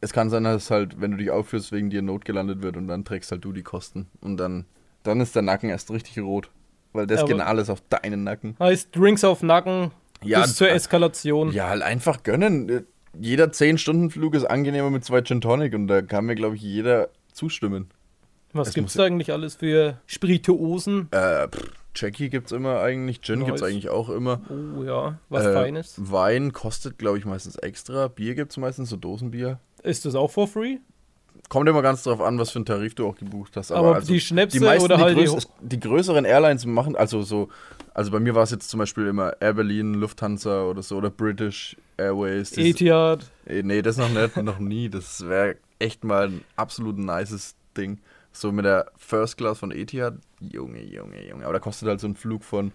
[0.00, 2.88] es kann sein, dass halt, wenn du dich aufführst, wegen dir Not gelandet wird und
[2.88, 4.06] dann trägst halt du die Kosten.
[4.20, 4.66] Und dann,
[5.02, 6.50] dann ist der Nacken erst richtig rot.
[6.92, 8.56] Weil das geht alles auf deinen Nacken.
[8.60, 9.90] Heißt Drinks auf Nacken
[10.22, 11.50] Ja, bis zur äh, Eskalation.
[11.52, 12.86] Ja, halt einfach gönnen.
[13.18, 17.08] Jeder 10-Stunden-Flug ist angenehmer mit zwei Gin Tonic und da kann mir, glaube ich, jeder
[17.32, 17.90] zustimmen.
[18.52, 21.08] Was es gibt's da eigentlich alles für Spirituosen?
[21.10, 23.46] Äh, pff, Jackie gibt's immer eigentlich, Gin Nice.
[23.46, 24.40] gibt's eigentlich auch immer.
[24.50, 25.94] Oh ja, was Äh, Feines.
[25.98, 28.08] Wein kostet, glaube ich, meistens extra.
[28.08, 29.58] Bier gibt es meistens, so Dosenbier.
[29.82, 30.78] Ist das auch for free?
[31.50, 33.70] Kommt immer ganz drauf an, was für einen Tarif du auch gebucht hast.
[33.70, 36.96] Aber, also die Schnäpse die meisten, oder die, halt die, größ- die größeren Airlines machen,
[36.96, 37.48] also so,
[37.92, 41.10] also bei mir war es jetzt zum Beispiel immer Air Berlin, Lufthansa oder so, oder
[41.10, 42.56] British Airways.
[42.56, 43.30] Etihad.
[43.46, 44.88] Eh, nee, das noch nicht, noch nie.
[44.88, 47.98] Das wäre echt mal ein absolut nices Ding.
[48.34, 50.14] So mit der First Class von Etihad.
[50.40, 51.44] Junge, Junge, Junge.
[51.44, 52.72] Aber da kostet halt so ein Flug von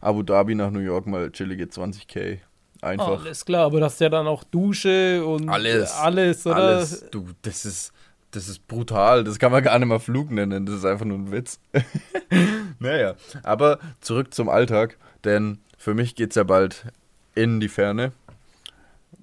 [0.00, 2.38] Abu Dhabi nach New York mal chillige 20k.
[2.82, 3.24] Einfach.
[3.24, 5.92] Alles klar, aber das ist ja dann auch Dusche und Alles.
[5.92, 6.56] alles, oder?
[6.56, 7.06] Alles.
[7.10, 7.92] Du, das ist,
[8.30, 9.24] das ist brutal.
[9.24, 10.66] Das kann man gar nicht mal Flug nennen.
[10.66, 11.58] Das ist einfach nur ein Witz.
[12.78, 14.98] naja, aber zurück zum Alltag.
[15.24, 16.86] Denn für mich geht es ja bald
[17.34, 18.12] in die Ferne.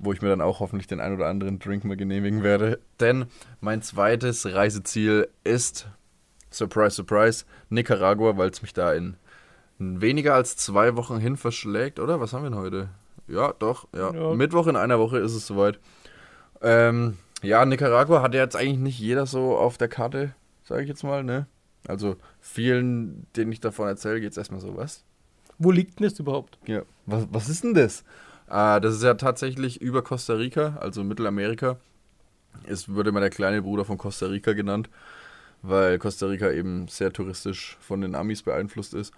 [0.03, 2.79] Wo ich mir dann auch hoffentlich den ein oder anderen Drink mal genehmigen werde.
[2.99, 3.25] Denn
[3.61, 5.87] mein zweites Reiseziel ist,
[6.51, 9.15] surprise, surprise, Nicaragua, weil es mich da in
[9.79, 12.19] weniger als zwei Wochen hin verschlägt, oder?
[12.19, 12.89] Was haben wir denn heute?
[13.27, 14.13] Ja, doch, ja.
[14.13, 14.33] Ja.
[14.33, 15.79] Mittwoch in einer Woche ist es soweit.
[16.61, 20.87] Ähm, Ja, Nicaragua hat ja jetzt eigentlich nicht jeder so auf der Karte, sage ich
[20.89, 21.47] jetzt mal, ne?
[21.87, 25.03] Also vielen, denen ich davon erzähle, geht es erstmal so, was?
[25.57, 26.57] Wo liegt denn das überhaupt?
[26.65, 28.03] Ja, was, was ist denn das?
[28.49, 31.77] Äh, das ist ja tatsächlich über Costa Rica, also Mittelamerika.
[32.65, 34.89] Es wurde mal der kleine Bruder von Costa Rica genannt,
[35.61, 39.13] weil Costa Rica eben sehr touristisch von den Amis beeinflusst ist.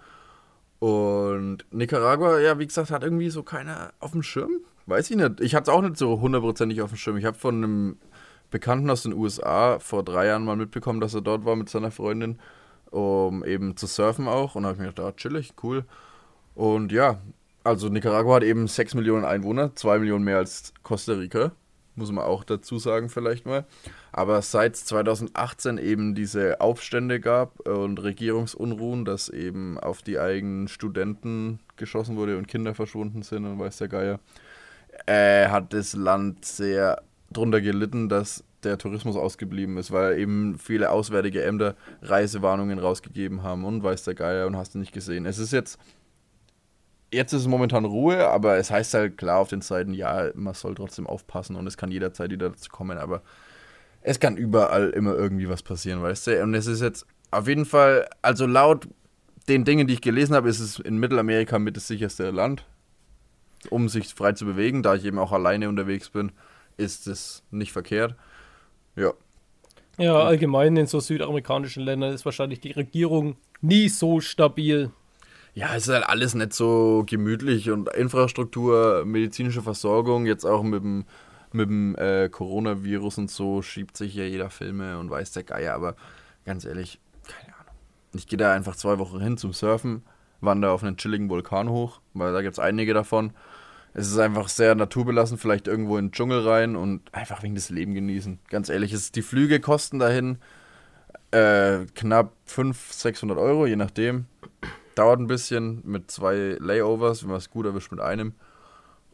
[0.78, 4.60] Und Nicaragua, ja, wie gesagt, hat irgendwie so keiner auf dem Schirm.
[4.86, 5.40] Weiß ich nicht.
[5.40, 7.16] Ich hatte es auch nicht so hundertprozentig auf dem Schirm.
[7.16, 7.96] Ich habe von einem
[8.50, 11.90] Bekannten aus den USA vor drei Jahren mal mitbekommen, dass er dort war mit seiner
[11.90, 12.38] Freundin,
[12.90, 14.54] um eben zu surfen auch.
[14.54, 15.84] Und da habe ich mir gedacht, ah, chillig, cool.
[16.54, 17.18] Und ja,
[17.66, 21.52] also Nicaragua hat eben 6 Millionen Einwohner, 2 Millionen mehr als Costa Rica,
[21.96, 23.64] muss man auch dazu sagen vielleicht mal.
[24.12, 31.58] Aber seit 2018 eben diese Aufstände gab und Regierungsunruhen, dass eben auf die eigenen Studenten
[31.76, 34.20] geschossen wurde und Kinder verschwunden sind und weiß der Geier,
[35.06, 37.02] äh, hat das Land sehr
[37.32, 43.64] drunter gelitten, dass der Tourismus ausgeblieben ist, weil eben viele auswärtige Ämter Reisewarnungen rausgegeben haben
[43.64, 45.26] und weiß der Geier und hast du nicht gesehen.
[45.26, 45.78] Es ist jetzt,
[47.16, 50.54] jetzt ist es momentan Ruhe, aber es heißt halt klar auf den Seiten, ja, man
[50.54, 53.22] soll trotzdem aufpassen und es kann jederzeit wieder dazu kommen, aber
[54.02, 56.42] es kann überall immer irgendwie was passieren, weißt du?
[56.42, 58.88] Und es ist jetzt auf jeden Fall, also laut
[59.48, 62.64] den Dingen, die ich gelesen habe, ist es in Mittelamerika mit das sicherste Land,
[63.70, 66.32] um sich frei zu bewegen, da ich eben auch alleine unterwegs bin
[66.76, 68.14] ist es nicht verkehrt.
[68.96, 69.12] Ja.
[69.98, 74.90] Ja, allgemein in so südamerikanischen Ländern ist wahrscheinlich die Regierung nie so stabil.
[75.56, 80.82] Ja, es ist halt alles nicht so gemütlich und Infrastruktur, medizinische Versorgung, jetzt auch mit
[80.82, 81.06] dem,
[81.50, 85.74] mit dem äh, Coronavirus und so schiebt sich ja jeder Filme und weiß der Geier,
[85.74, 85.96] aber
[86.44, 87.72] ganz ehrlich, keine Ahnung.
[88.12, 90.02] Ich gehe da einfach zwei Wochen hin zum Surfen,
[90.42, 93.32] wandere auf einen chilligen Vulkan hoch, weil da gibt es einige davon
[93.98, 97.70] es ist einfach sehr naturbelassen, vielleicht irgendwo in den Dschungel rein und einfach wegen des
[97.70, 98.40] Leben genießen.
[98.50, 100.36] Ganz ehrlich, es, die Flüge kosten dahin
[101.30, 104.26] äh, knapp 500, 600 Euro, je nachdem.
[104.96, 108.34] Dauert ein bisschen mit zwei Layovers, wenn man es gut erwischt mit einem.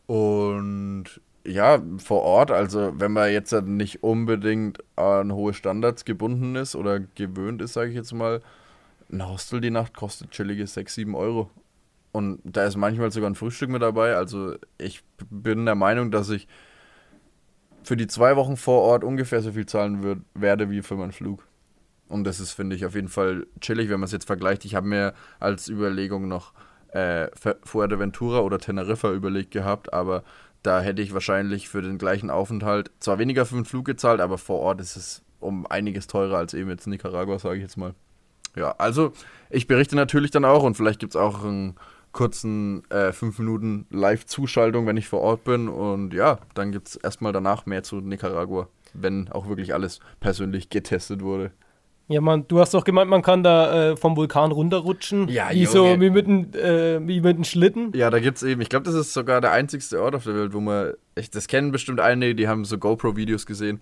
[0.07, 6.77] Und ja, vor Ort, also wenn man jetzt nicht unbedingt an hohe Standards gebunden ist
[6.77, 8.41] oder gewöhnt ist, sage ich jetzt mal,
[9.11, 11.51] ein Hostel die Nacht kostet chillige 6, 7 Euro.
[12.13, 14.15] Und da ist manchmal sogar ein Frühstück mit dabei.
[14.17, 16.47] Also ich bin der Meinung, dass ich
[17.83, 21.13] für die zwei Wochen vor Ort ungefähr so viel zahlen würd, werde wie für meinen
[21.13, 21.45] Flug.
[22.13, 24.65] Und das ist, finde ich, auf jeden Fall chillig, wenn man es jetzt vergleicht.
[24.65, 26.53] Ich habe mir als Überlegung noch
[26.93, 27.29] äh,
[27.65, 30.23] Fuerteventura oder Teneriffa überlegt gehabt, aber
[30.63, 34.37] da hätte ich wahrscheinlich für den gleichen Aufenthalt zwar weniger für den Flug gezahlt, aber
[34.37, 37.95] vor Ort ist es um einiges teurer als eben jetzt Nicaragua, sage ich jetzt mal.
[38.55, 39.13] Ja, also
[39.49, 41.77] ich berichte natürlich dann auch und vielleicht gibt es auch ein
[42.13, 45.69] kurzen äh, fünf Minuten Live-Zuschaltung, wenn ich vor Ort bin.
[45.69, 50.69] Und ja, dann gibt es erstmal danach mehr zu Nicaragua, wenn auch wirklich alles persönlich
[50.69, 51.53] getestet wurde.
[52.09, 55.29] Ja, man, du hast doch gemeint, man kann da äh, vom Vulkan runterrutschen.
[55.29, 57.93] Ja, wie so wie mit, ein, äh, wie mit einem Schlitten.
[57.95, 60.35] Ja, da gibt es eben, ich glaube, das ist sogar der einzigste Ort auf der
[60.35, 63.81] Welt, wo man, ich, das kennen bestimmt einige, die haben so GoPro-Videos gesehen.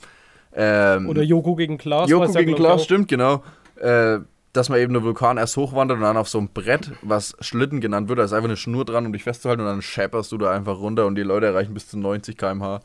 [0.55, 2.11] Ähm, Oder Joko gegen Klaas.
[2.11, 3.43] Joko gegen Klaas, stimmt, genau.
[3.77, 4.19] Äh,
[4.53, 7.81] dass man eben den Vulkan erst hochwandert und dann auf so ein Brett, was Schlitten
[7.81, 10.39] genannt wird, da ist einfach eine Schnur dran, um dich festzuhalten und dann schepperst du
[10.39, 12.81] da einfach runter und die Leute erreichen bis zu 90 km/h.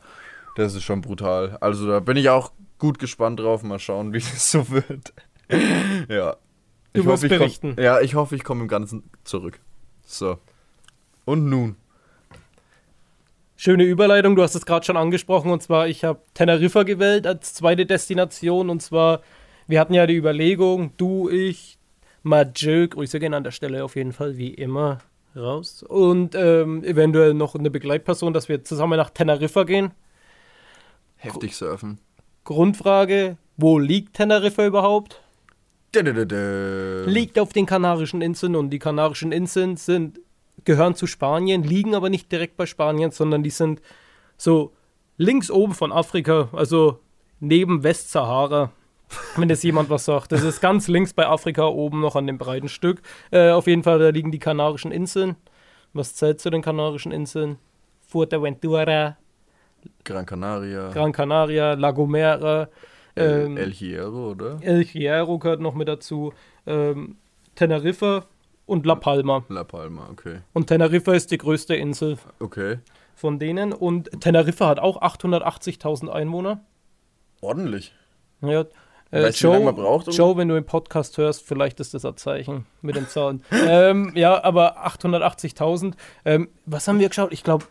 [0.54, 1.58] Das ist schon brutal.
[1.60, 3.62] Also da bin ich auch gut gespannt drauf.
[3.62, 5.12] Mal schauen, wie das so wird.
[6.08, 6.36] ja.
[6.92, 7.74] Du ich hoffe, berichten.
[7.76, 9.60] Komm, ja, ich hoffe, ich komme im Ganzen zurück.
[10.04, 10.38] So.
[11.24, 11.76] Und nun.
[13.56, 17.54] Schöne Überleitung, du hast es gerade schon angesprochen und zwar, ich habe Teneriffa gewählt als
[17.54, 19.22] zweite Destination und zwar
[19.66, 21.78] wir hatten ja die Überlegung, du, ich,
[22.22, 24.98] Mathieu, Grüße gehen an der Stelle auf jeden Fall wie immer
[25.34, 25.82] raus.
[25.82, 29.92] Und ähm, eventuell noch eine Begleitperson, dass wir zusammen nach Teneriffa gehen.
[31.16, 31.98] Heftig surfen.
[32.46, 35.20] Grundfrage: Wo liegt Teneriffa überhaupt?
[37.06, 40.20] Liegt auf den Kanarischen Inseln und die Kanarischen Inseln sind,
[40.64, 43.82] gehören zu Spanien, liegen aber nicht direkt bei Spanien, sondern die sind
[44.38, 44.72] so
[45.18, 47.00] links oben von Afrika, also
[47.40, 48.72] neben Westsahara
[49.36, 50.32] wenn das jemand was sagt.
[50.32, 53.02] Das ist ganz links bei Afrika oben noch an dem breiten Stück.
[53.30, 55.36] Äh, auf jeden Fall, da liegen die Kanarischen Inseln.
[55.92, 57.58] Was zählt zu den Kanarischen Inseln?
[58.06, 59.16] Fuerteventura.
[60.04, 60.90] Gran Canaria.
[60.90, 62.68] Gran Canaria, La Gomera.
[63.16, 64.58] Ähm, El Hierro, oder?
[64.60, 66.32] El Hierro gehört noch mit dazu.
[66.66, 67.16] Ähm,
[67.54, 68.26] Teneriffa
[68.66, 69.44] und La Palma.
[69.48, 70.40] La Palma, okay.
[70.52, 72.18] Und Teneriffa ist die größte Insel.
[72.40, 72.78] Okay.
[73.14, 73.72] Von denen.
[73.72, 76.60] Und Teneriffa hat auch 880.000 Einwohner.
[77.40, 77.94] Ordentlich.
[78.42, 78.66] Ja,
[79.12, 82.16] äh, Joe, du, braucht, um Joe, wenn du den Podcast hörst, vielleicht ist das ein
[82.16, 83.42] Zeichen mit den Zahlen.
[83.52, 85.94] ähm, ja, aber 880.000.
[86.24, 87.32] Ähm, was haben wir geschaut?
[87.32, 87.66] Ich glaube,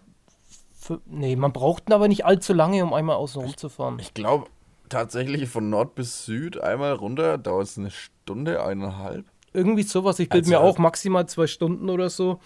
[1.05, 3.97] nee, man braucht aber nicht allzu lange, um einmal außen rum zu fahren.
[3.99, 4.47] Ich glaube,
[4.89, 9.25] tatsächlich von Nord bis Süd einmal runter, dauert es eine Stunde, eineinhalb.
[9.53, 10.19] Irgendwie sowas.
[10.19, 12.39] Ich bilde Also mir halt- auch maximal zwei Stunden oder so.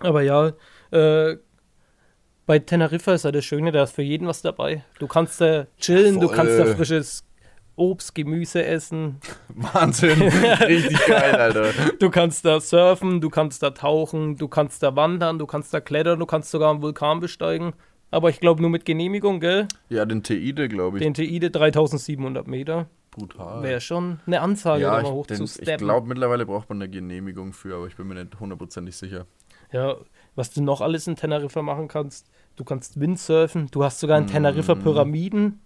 [0.00, 0.52] Aber ja,
[0.90, 1.36] äh,
[2.46, 4.84] bei Teneriffa ist ja das Schöne, da ist für jeden was dabei.
[4.98, 6.36] Du kannst da chillen, du Voll.
[6.36, 7.24] kannst da frisches
[7.82, 9.16] Obst, Gemüse essen,
[9.48, 11.72] Wahnsinn, richtig geil, Alter.
[11.98, 15.80] du kannst da surfen, du kannst da tauchen, du kannst da wandern, du kannst da
[15.80, 17.72] klettern, du kannst sogar einen Vulkan besteigen.
[18.10, 19.66] Aber ich glaube nur mit Genehmigung, gell?
[19.88, 21.02] Ja, den Teide, glaube ich.
[21.02, 22.86] Den Teide 3700 Meter.
[23.10, 23.62] Brutal.
[23.62, 25.86] Wäre schon eine Ansage, ja, da mal ich, hoch den, zu ich steppen.
[25.86, 29.26] glaube, mittlerweile braucht man eine Genehmigung für, aber ich bin mir nicht hundertprozentig sicher.
[29.72, 29.96] Ja,
[30.34, 32.30] was du noch alles in Teneriffa machen kannst.
[32.56, 34.82] Du kannst Windsurfen, du hast sogar in Teneriffa Mm.
[34.82, 35.60] Pyramiden,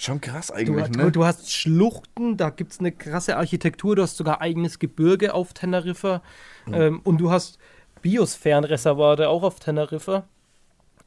[0.00, 1.12] Schon krass eigentlich, du, ne?
[1.12, 5.52] du hast Schluchten, da gibt es eine krasse Architektur, du hast sogar eigenes Gebirge auf
[5.52, 6.22] Teneriffa
[6.64, 6.74] Hm.
[6.74, 7.58] ähm, und du hast
[8.00, 10.24] Biosphärenreservate auch auf Teneriffa.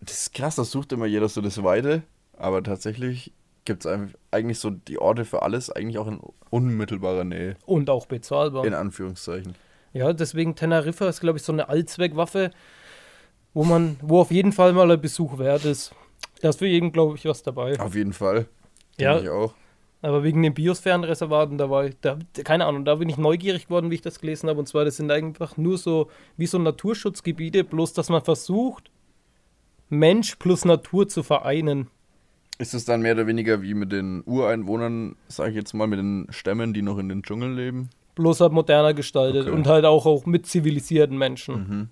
[0.01, 2.03] Das ist krass, das sucht immer jeder so das Weite,
[2.37, 3.31] aber tatsächlich
[3.65, 6.19] gibt es eigentlich so die Orte für alles eigentlich auch in
[6.51, 8.63] unmittelbarer Nähe, Und auch bezahlbar.
[8.63, 9.55] in Anführungszeichen.
[9.93, 12.51] Ja, deswegen Teneriffa ist, glaube ich, so eine Allzweckwaffe,
[13.55, 15.95] wo man, wo auf jeden Fall mal ein Besuch wert ist.
[16.41, 17.79] Da ist für jeden, glaube ich, was dabei.
[17.79, 18.45] Auf jeden Fall.
[18.99, 19.19] Ja.
[19.19, 19.53] Ich auch.
[20.01, 23.89] Aber wegen den Biosphärenreservaten, da war ich, da, keine Ahnung, da bin ich neugierig geworden,
[23.89, 24.59] wie ich das gelesen habe.
[24.59, 28.91] Und zwar, das sind einfach nur so, wie so Naturschutzgebiete, bloß dass man versucht,
[29.89, 31.87] Mensch plus Natur zu vereinen.
[32.57, 35.99] Ist es dann mehr oder weniger wie mit den Ureinwohnern, sage ich jetzt mal, mit
[35.99, 37.89] den Stämmen, die noch in den Dschungel leben?
[38.15, 39.55] Bloß halt moderner gestaltet Okay.
[39.55, 41.55] und halt auch, auch mit zivilisierten Menschen.
[41.55, 41.89] Mhm.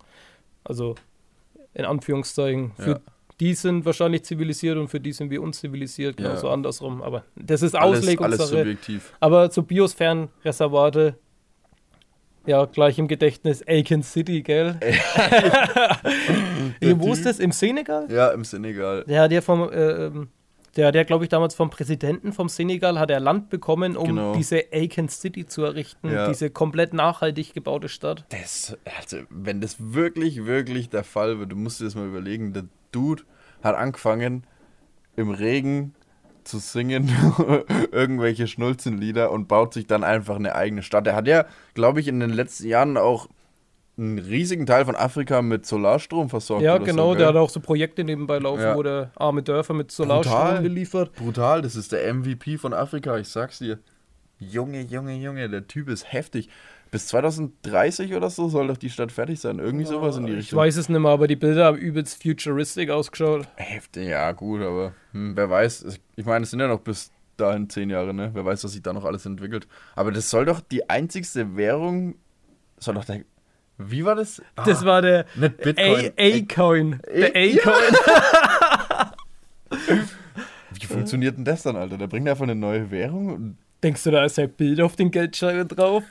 [0.64, 0.96] Also,
[1.74, 2.74] in Anführungszeichen.
[2.78, 3.00] Für Ja.
[3.42, 6.28] Die sind wahrscheinlich zivilisiert und für die sind wir unzivilisiert, Ja.
[6.28, 7.02] genauso andersrum.
[7.02, 8.48] Aber das ist Alles, alles Auslegungssache.
[8.60, 9.14] subjektiv.
[9.20, 11.16] Aber zu Biosphärenreservate,
[12.46, 14.80] ja, gleich im Gedächtnis, Aiken City, gell?
[16.82, 17.40] wo ist das?
[17.40, 18.08] Im Senegal?
[18.12, 19.06] Ja, im Senegal.
[19.08, 20.28] Der ja vom, äh, ähm,
[20.76, 24.08] der hat ja, glaube ich, damals vom Präsidenten vom Senegal hat er Land bekommen, um
[24.08, 24.34] Genau.
[24.36, 26.28] diese Aiken City zu errichten, Ja.
[26.28, 28.26] diese komplett nachhaltig gebaute Stadt.
[28.30, 32.54] Das, also, wenn das wirklich, wirklich der Fall wird, du musst dir das mal überlegen,
[32.54, 33.24] der Dude
[33.64, 34.46] hat angefangen,
[35.18, 35.94] im Regen
[36.44, 37.10] zu singen,
[37.92, 41.06] irgendwelche Schnulzenlieder und baut sich dann einfach eine eigene Stadt.
[41.06, 43.28] Er hat ja, glaube ich, in den letzten Jahren auch
[44.02, 46.64] einen riesigen Teil von Afrika mit Solarstrom versorgt.
[46.64, 48.76] Ja, oder genau, so, der hat auch so Projekte nebenbei laufen, Ja.
[48.76, 50.62] wo der arme Dörfer mit Solarstrom Brutal.
[50.62, 51.14] beliefert.
[51.14, 53.80] Brutal, das ist der MVP von Afrika, ich sag's dir.
[54.40, 56.50] Junge, Junge, Junge, der Typ ist heftig.
[56.90, 59.60] Bis 2030 oder so soll doch die Stadt fertig sein.
[59.60, 60.60] Irgendwie sowas in die Ich Richtung.
[60.60, 63.48] weiß es nicht mehr, aber die Bilder haben übelst futuristisch ausgeschaut.
[63.56, 65.84] Heftig, ja, gut, aber hm, wer weiß.
[65.84, 68.32] Ich- Ich meine, es sind ja noch bis dahin zehn Jahre, ne?
[68.34, 69.68] Wer weiß, was sich da noch alles entwickelt.
[69.96, 72.16] Aber das soll doch die einzigste Währung.
[72.78, 73.22] Soll doch der.
[73.90, 74.42] Wie war das?
[74.66, 77.00] Das Ah, war der A-Coin.
[77.14, 77.62] Der Ja.
[77.62, 77.96] A-Coin.
[80.80, 81.98] Wie funktioniert denn das dann, Alter?
[81.98, 85.10] Der bringt einfach eine neue Währung und, Denkst du, da ist ein Bild auf den
[85.12, 86.04] Geldscheinen drauf?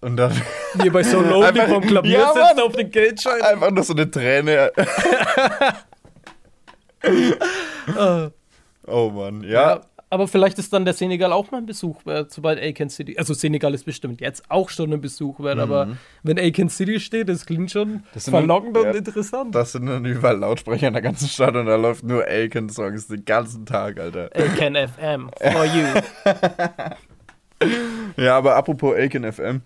[0.00, 0.32] und dann
[0.74, 3.42] Wie bei So Lonely Einfach- vom Klavier Ja, sitzt auf den Geldscheinen.
[3.42, 4.72] einfach nur so eine Träne.
[8.86, 9.50] Oh Mann, Ja.
[9.76, 9.80] ja.
[10.12, 13.16] Aber vielleicht ist dann der Senegal auch mal ein Besuch wert, sobald Aiken City.
[13.16, 17.30] Also Senegal ist bestimmt jetzt auch schon ein Besuch wert, aber wenn Aiken City steht,
[17.30, 18.02] das klingt schon Mhm.
[18.12, 18.98] Das verlockend dann- und ja.
[18.98, 19.54] interessant.
[19.54, 23.24] Das sind dann überall Lautsprecher in der ganzen Stadt und da läuft nur Aiken-Songs den
[23.24, 24.28] ganzen Tag, Alter.
[24.34, 25.86] Aiken FM for you.
[28.18, 29.62] Ja, aber apropos Aiken FM.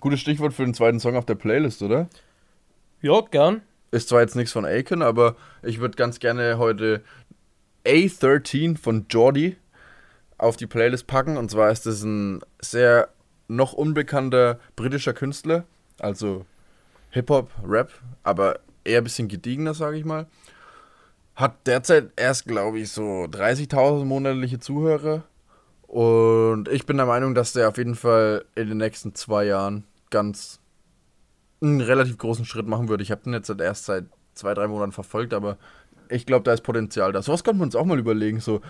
[0.00, 2.08] Gutes Stichwort für den zweiten Song auf der Playlist, oder?
[3.00, 3.62] Ja, gern.
[3.90, 7.02] Ist zwar jetzt nichts von Aiken, aber ich würde ganz gerne heute
[7.84, 9.56] A13 von Jordi
[10.38, 11.36] auf die Playlist packen.
[11.36, 13.08] Und zwar ist das ein sehr
[13.48, 15.64] noch unbekannter britischer Künstler.
[15.98, 16.46] Also
[17.10, 17.90] Hip-Hop, Rap,
[18.22, 20.26] aber eher ein bisschen gediegener, sage ich mal.
[21.34, 25.24] Hat derzeit erst, glaube ich, so 30.000 monatliche Zuhörer.
[25.82, 29.84] Und ich bin der Meinung, dass der auf jeden Fall in den nächsten zwei Jahren
[30.10, 30.60] ganz
[31.60, 33.02] einen relativ großen Schritt machen würde.
[33.02, 34.04] Ich habe den jetzt erst seit
[34.34, 35.58] zwei, drei Monaten verfolgt, aber
[36.10, 37.22] ich glaube, da ist Potenzial da.
[37.22, 38.40] Sowas könnte man uns auch mal überlegen.
[38.40, 38.60] So,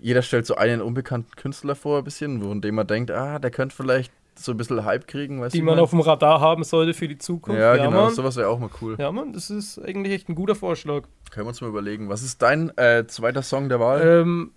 [0.00, 3.50] jeder stellt so einen unbekannten Künstler vor, ein bisschen, von dem man denkt, ah, der
[3.50, 6.94] könnte vielleicht so ein bisschen Hype kriegen, weißt Die man auf dem Radar haben sollte
[6.94, 7.60] für die Zukunft.
[7.60, 8.14] Ja, genau, Mann.
[8.14, 8.96] sowas wäre auch mal cool.
[8.98, 11.02] Ja, Mann, das ist eigentlich echt ein guter Vorschlag.
[11.30, 12.08] Können wir uns mal überlegen.
[12.08, 14.00] Was ist dein äh, zweiter Song der Wahl?
[14.02, 14.52] Ähm,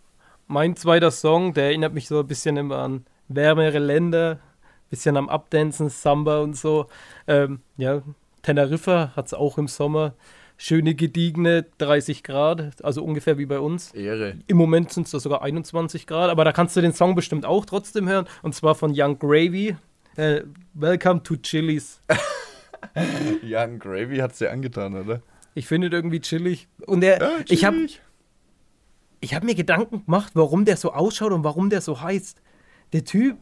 [0.47, 4.39] mein zweiter Song, der erinnert mich so ein bisschen immer an wärmere Länder,
[4.89, 6.87] bisschen am Abdancen, Samba und so.
[7.27, 8.01] Ähm, ja,
[8.43, 10.13] Teneriffa hat es auch im Sommer.
[10.57, 13.91] Schöne gediegene 30 Grad, also ungefähr wie bei uns.
[13.93, 14.37] Ehre.
[14.45, 17.45] Im Moment sind es da sogar 21 Grad, aber da kannst du den Song bestimmt
[17.45, 18.27] auch trotzdem hören.
[18.43, 19.75] Und zwar von Young Gravy.
[20.15, 20.41] Äh,
[20.75, 21.99] Welcome to Chili's.
[23.43, 25.21] Young Gravy hat es dir angetan, oder?
[25.55, 26.67] Ich finde ihn irgendwie chillig.
[26.85, 28.01] Und er, ich habe chillig.
[29.21, 32.41] ich habe mir Gedanken gemacht, warum der so ausschaut und warum der so heißt.
[32.91, 33.37] Der Typ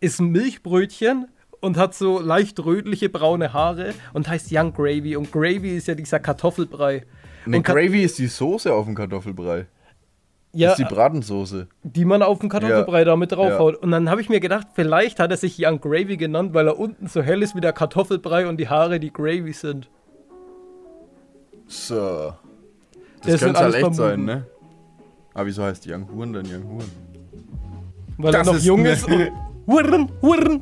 [0.00, 1.28] ist ein Milchbrötchen
[1.60, 5.16] und hat so leicht rötliche braune Haare und heißt Young Gravy.
[5.16, 7.04] Und Gravy ist ja dieser Kartoffelbrei.
[7.46, 9.66] Ne, Gravy ist die Soße auf dem Kartoffelbrei.
[10.52, 11.68] Ja, ist die Bratensoße.
[11.82, 13.74] die man auf den Kartoffelbrei da mit draufhaut.
[13.76, 13.80] Ja.
[13.80, 16.78] Und dann habe ich mir gedacht, vielleicht hat er sich Young Gravy genannt, weil er
[16.78, 19.88] unten so hell ist wie der Kartoffelbrei und die Haare die Gravy sind.
[21.66, 22.32] So.
[23.22, 24.24] Das Das könnte halt echt sein, vermuten.
[24.24, 24.46] ne?
[25.34, 26.90] Aber wieso heißt Young Huren dann Young Huren?
[28.16, 29.06] Weil Das er noch jung ist.
[29.06, 29.30] Und
[29.66, 30.58] Hurren, hurren.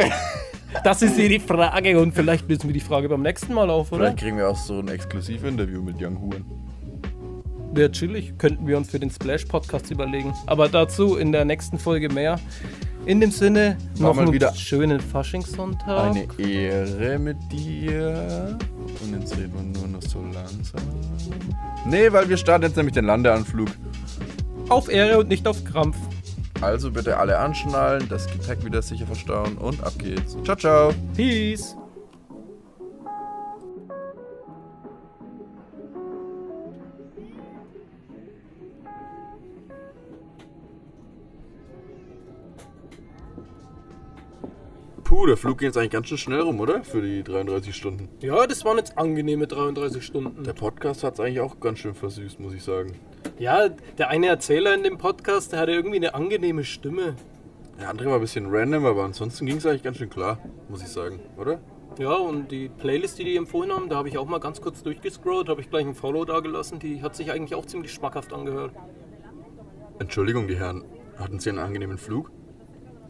[0.85, 3.93] Das ist hier die Frage und vielleicht lösen wir die Frage beim nächsten Mal auf,
[3.93, 4.05] oder?
[4.05, 6.45] Vielleicht kriegen wir auch so ein Exklusivinterview mit Young Huren.
[7.73, 8.39] Wäre chillig.
[8.39, 10.33] Könnten wir uns für den Splash-Podcast überlegen.
[10.47, 12.39] Aber dazu in der nächsten Folge mehr.
[13.05, 16.11] In dem Sinne, War noch mal einen wieder schönen Faschingssonntag.
[16.11, 18.59] Eine Ehre mit dir.
[19.03, 20.81] Und jetzt reden wir nur noch so langsam.
[21.87, 23.69] Nee, weil wir starten jetzt nämlich den Landeanflug.
[24.69, 25.97] Auf Ehre und nicht auf Krampf.
[26.63, 30.37] Also bitte alle anschnallen, das Gepäck wieder sicher verstauen und ab geht's.
[30.45, 30.95] Ciao, ciao.
[31.15, 31.77] Peace.
[45.17, 46.85] Puh, der Flug ging jetzt eigentlich ganz schön schnell rum, oder?
[46.85, 48.11] Für die 33 Stunden.
[48.21, 50.45] Ja, das waren jetzt angenehme 33 Stunden.
[50.45, 52.93] Der Podcast hat's eigentlich auch ganz schön versüßt, muss ich sagen.
[53.39, 57.17] Ja, der eine Erzähler in dem Podcast, der hatte irgendwie eine angenehme Stimme.
[57.81, 60.39] Der andere war ein bisschen random, aber ansonsten ging es eigentlich ganz schön klar,
[60.69, 61.61] muss ich sagen, oder?
[61.99, 64.83] Ja, und die Playlist, die die empfohlen haben, da habe ich auch mal ganz kurz
[64.83, 66.79] durchgescrollt, habe ich gleich ein Follow da gelassen.
[66.79, 68.75] Die hat sich eigentlich auch ziemlich schmackhaft angehört.
[69.99, 70.85] Entschuldigung, die Herren.
[71.17, 72.31] Hatten Sie einen angenehmen Flug?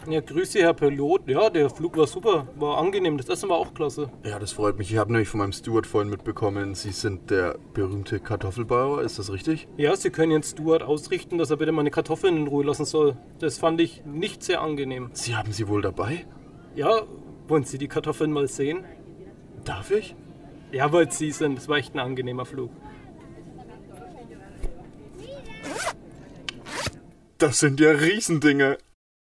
[0.09, 1.29] Ja, grüße Herr Pilot.
[1.29, 3.19] Ja, der Flug war super, war angenehm.
[3.19, 4.09] Das Essen war auch klasse.
[4.25, 4.93] Ja, das freut mich.
[4.93, 9.03] Ich habe nämlich von meinem Steward vorhin mitbekommen, Sie sind der berühmte Kartoffelbauer.
[9.03, 9.67] Ist das richtig?
[9.77, 13.17] Ja, Sie können jetzt Stuart ausrichten, dass er bitte meine Kartoffeln in Ruhe lassen soll.
[13.41, 15.11] Das fand ich nicht sehr angenehm.
[15.13, 16.25] Sie haben sie wohl dabei?
[16.77, 17.03] Ja,
[17.49, 18.85] wollen Sie die Kartoffeln mal sehen?
[19.65, 20.15] Darf ich?
[20.71, 21.59] Ja, weil Sie sind.
[21.59, 22.71] Das war echt ein angenehmer Flug.
[27.39, 28.79] Das sind ja Riesendinger.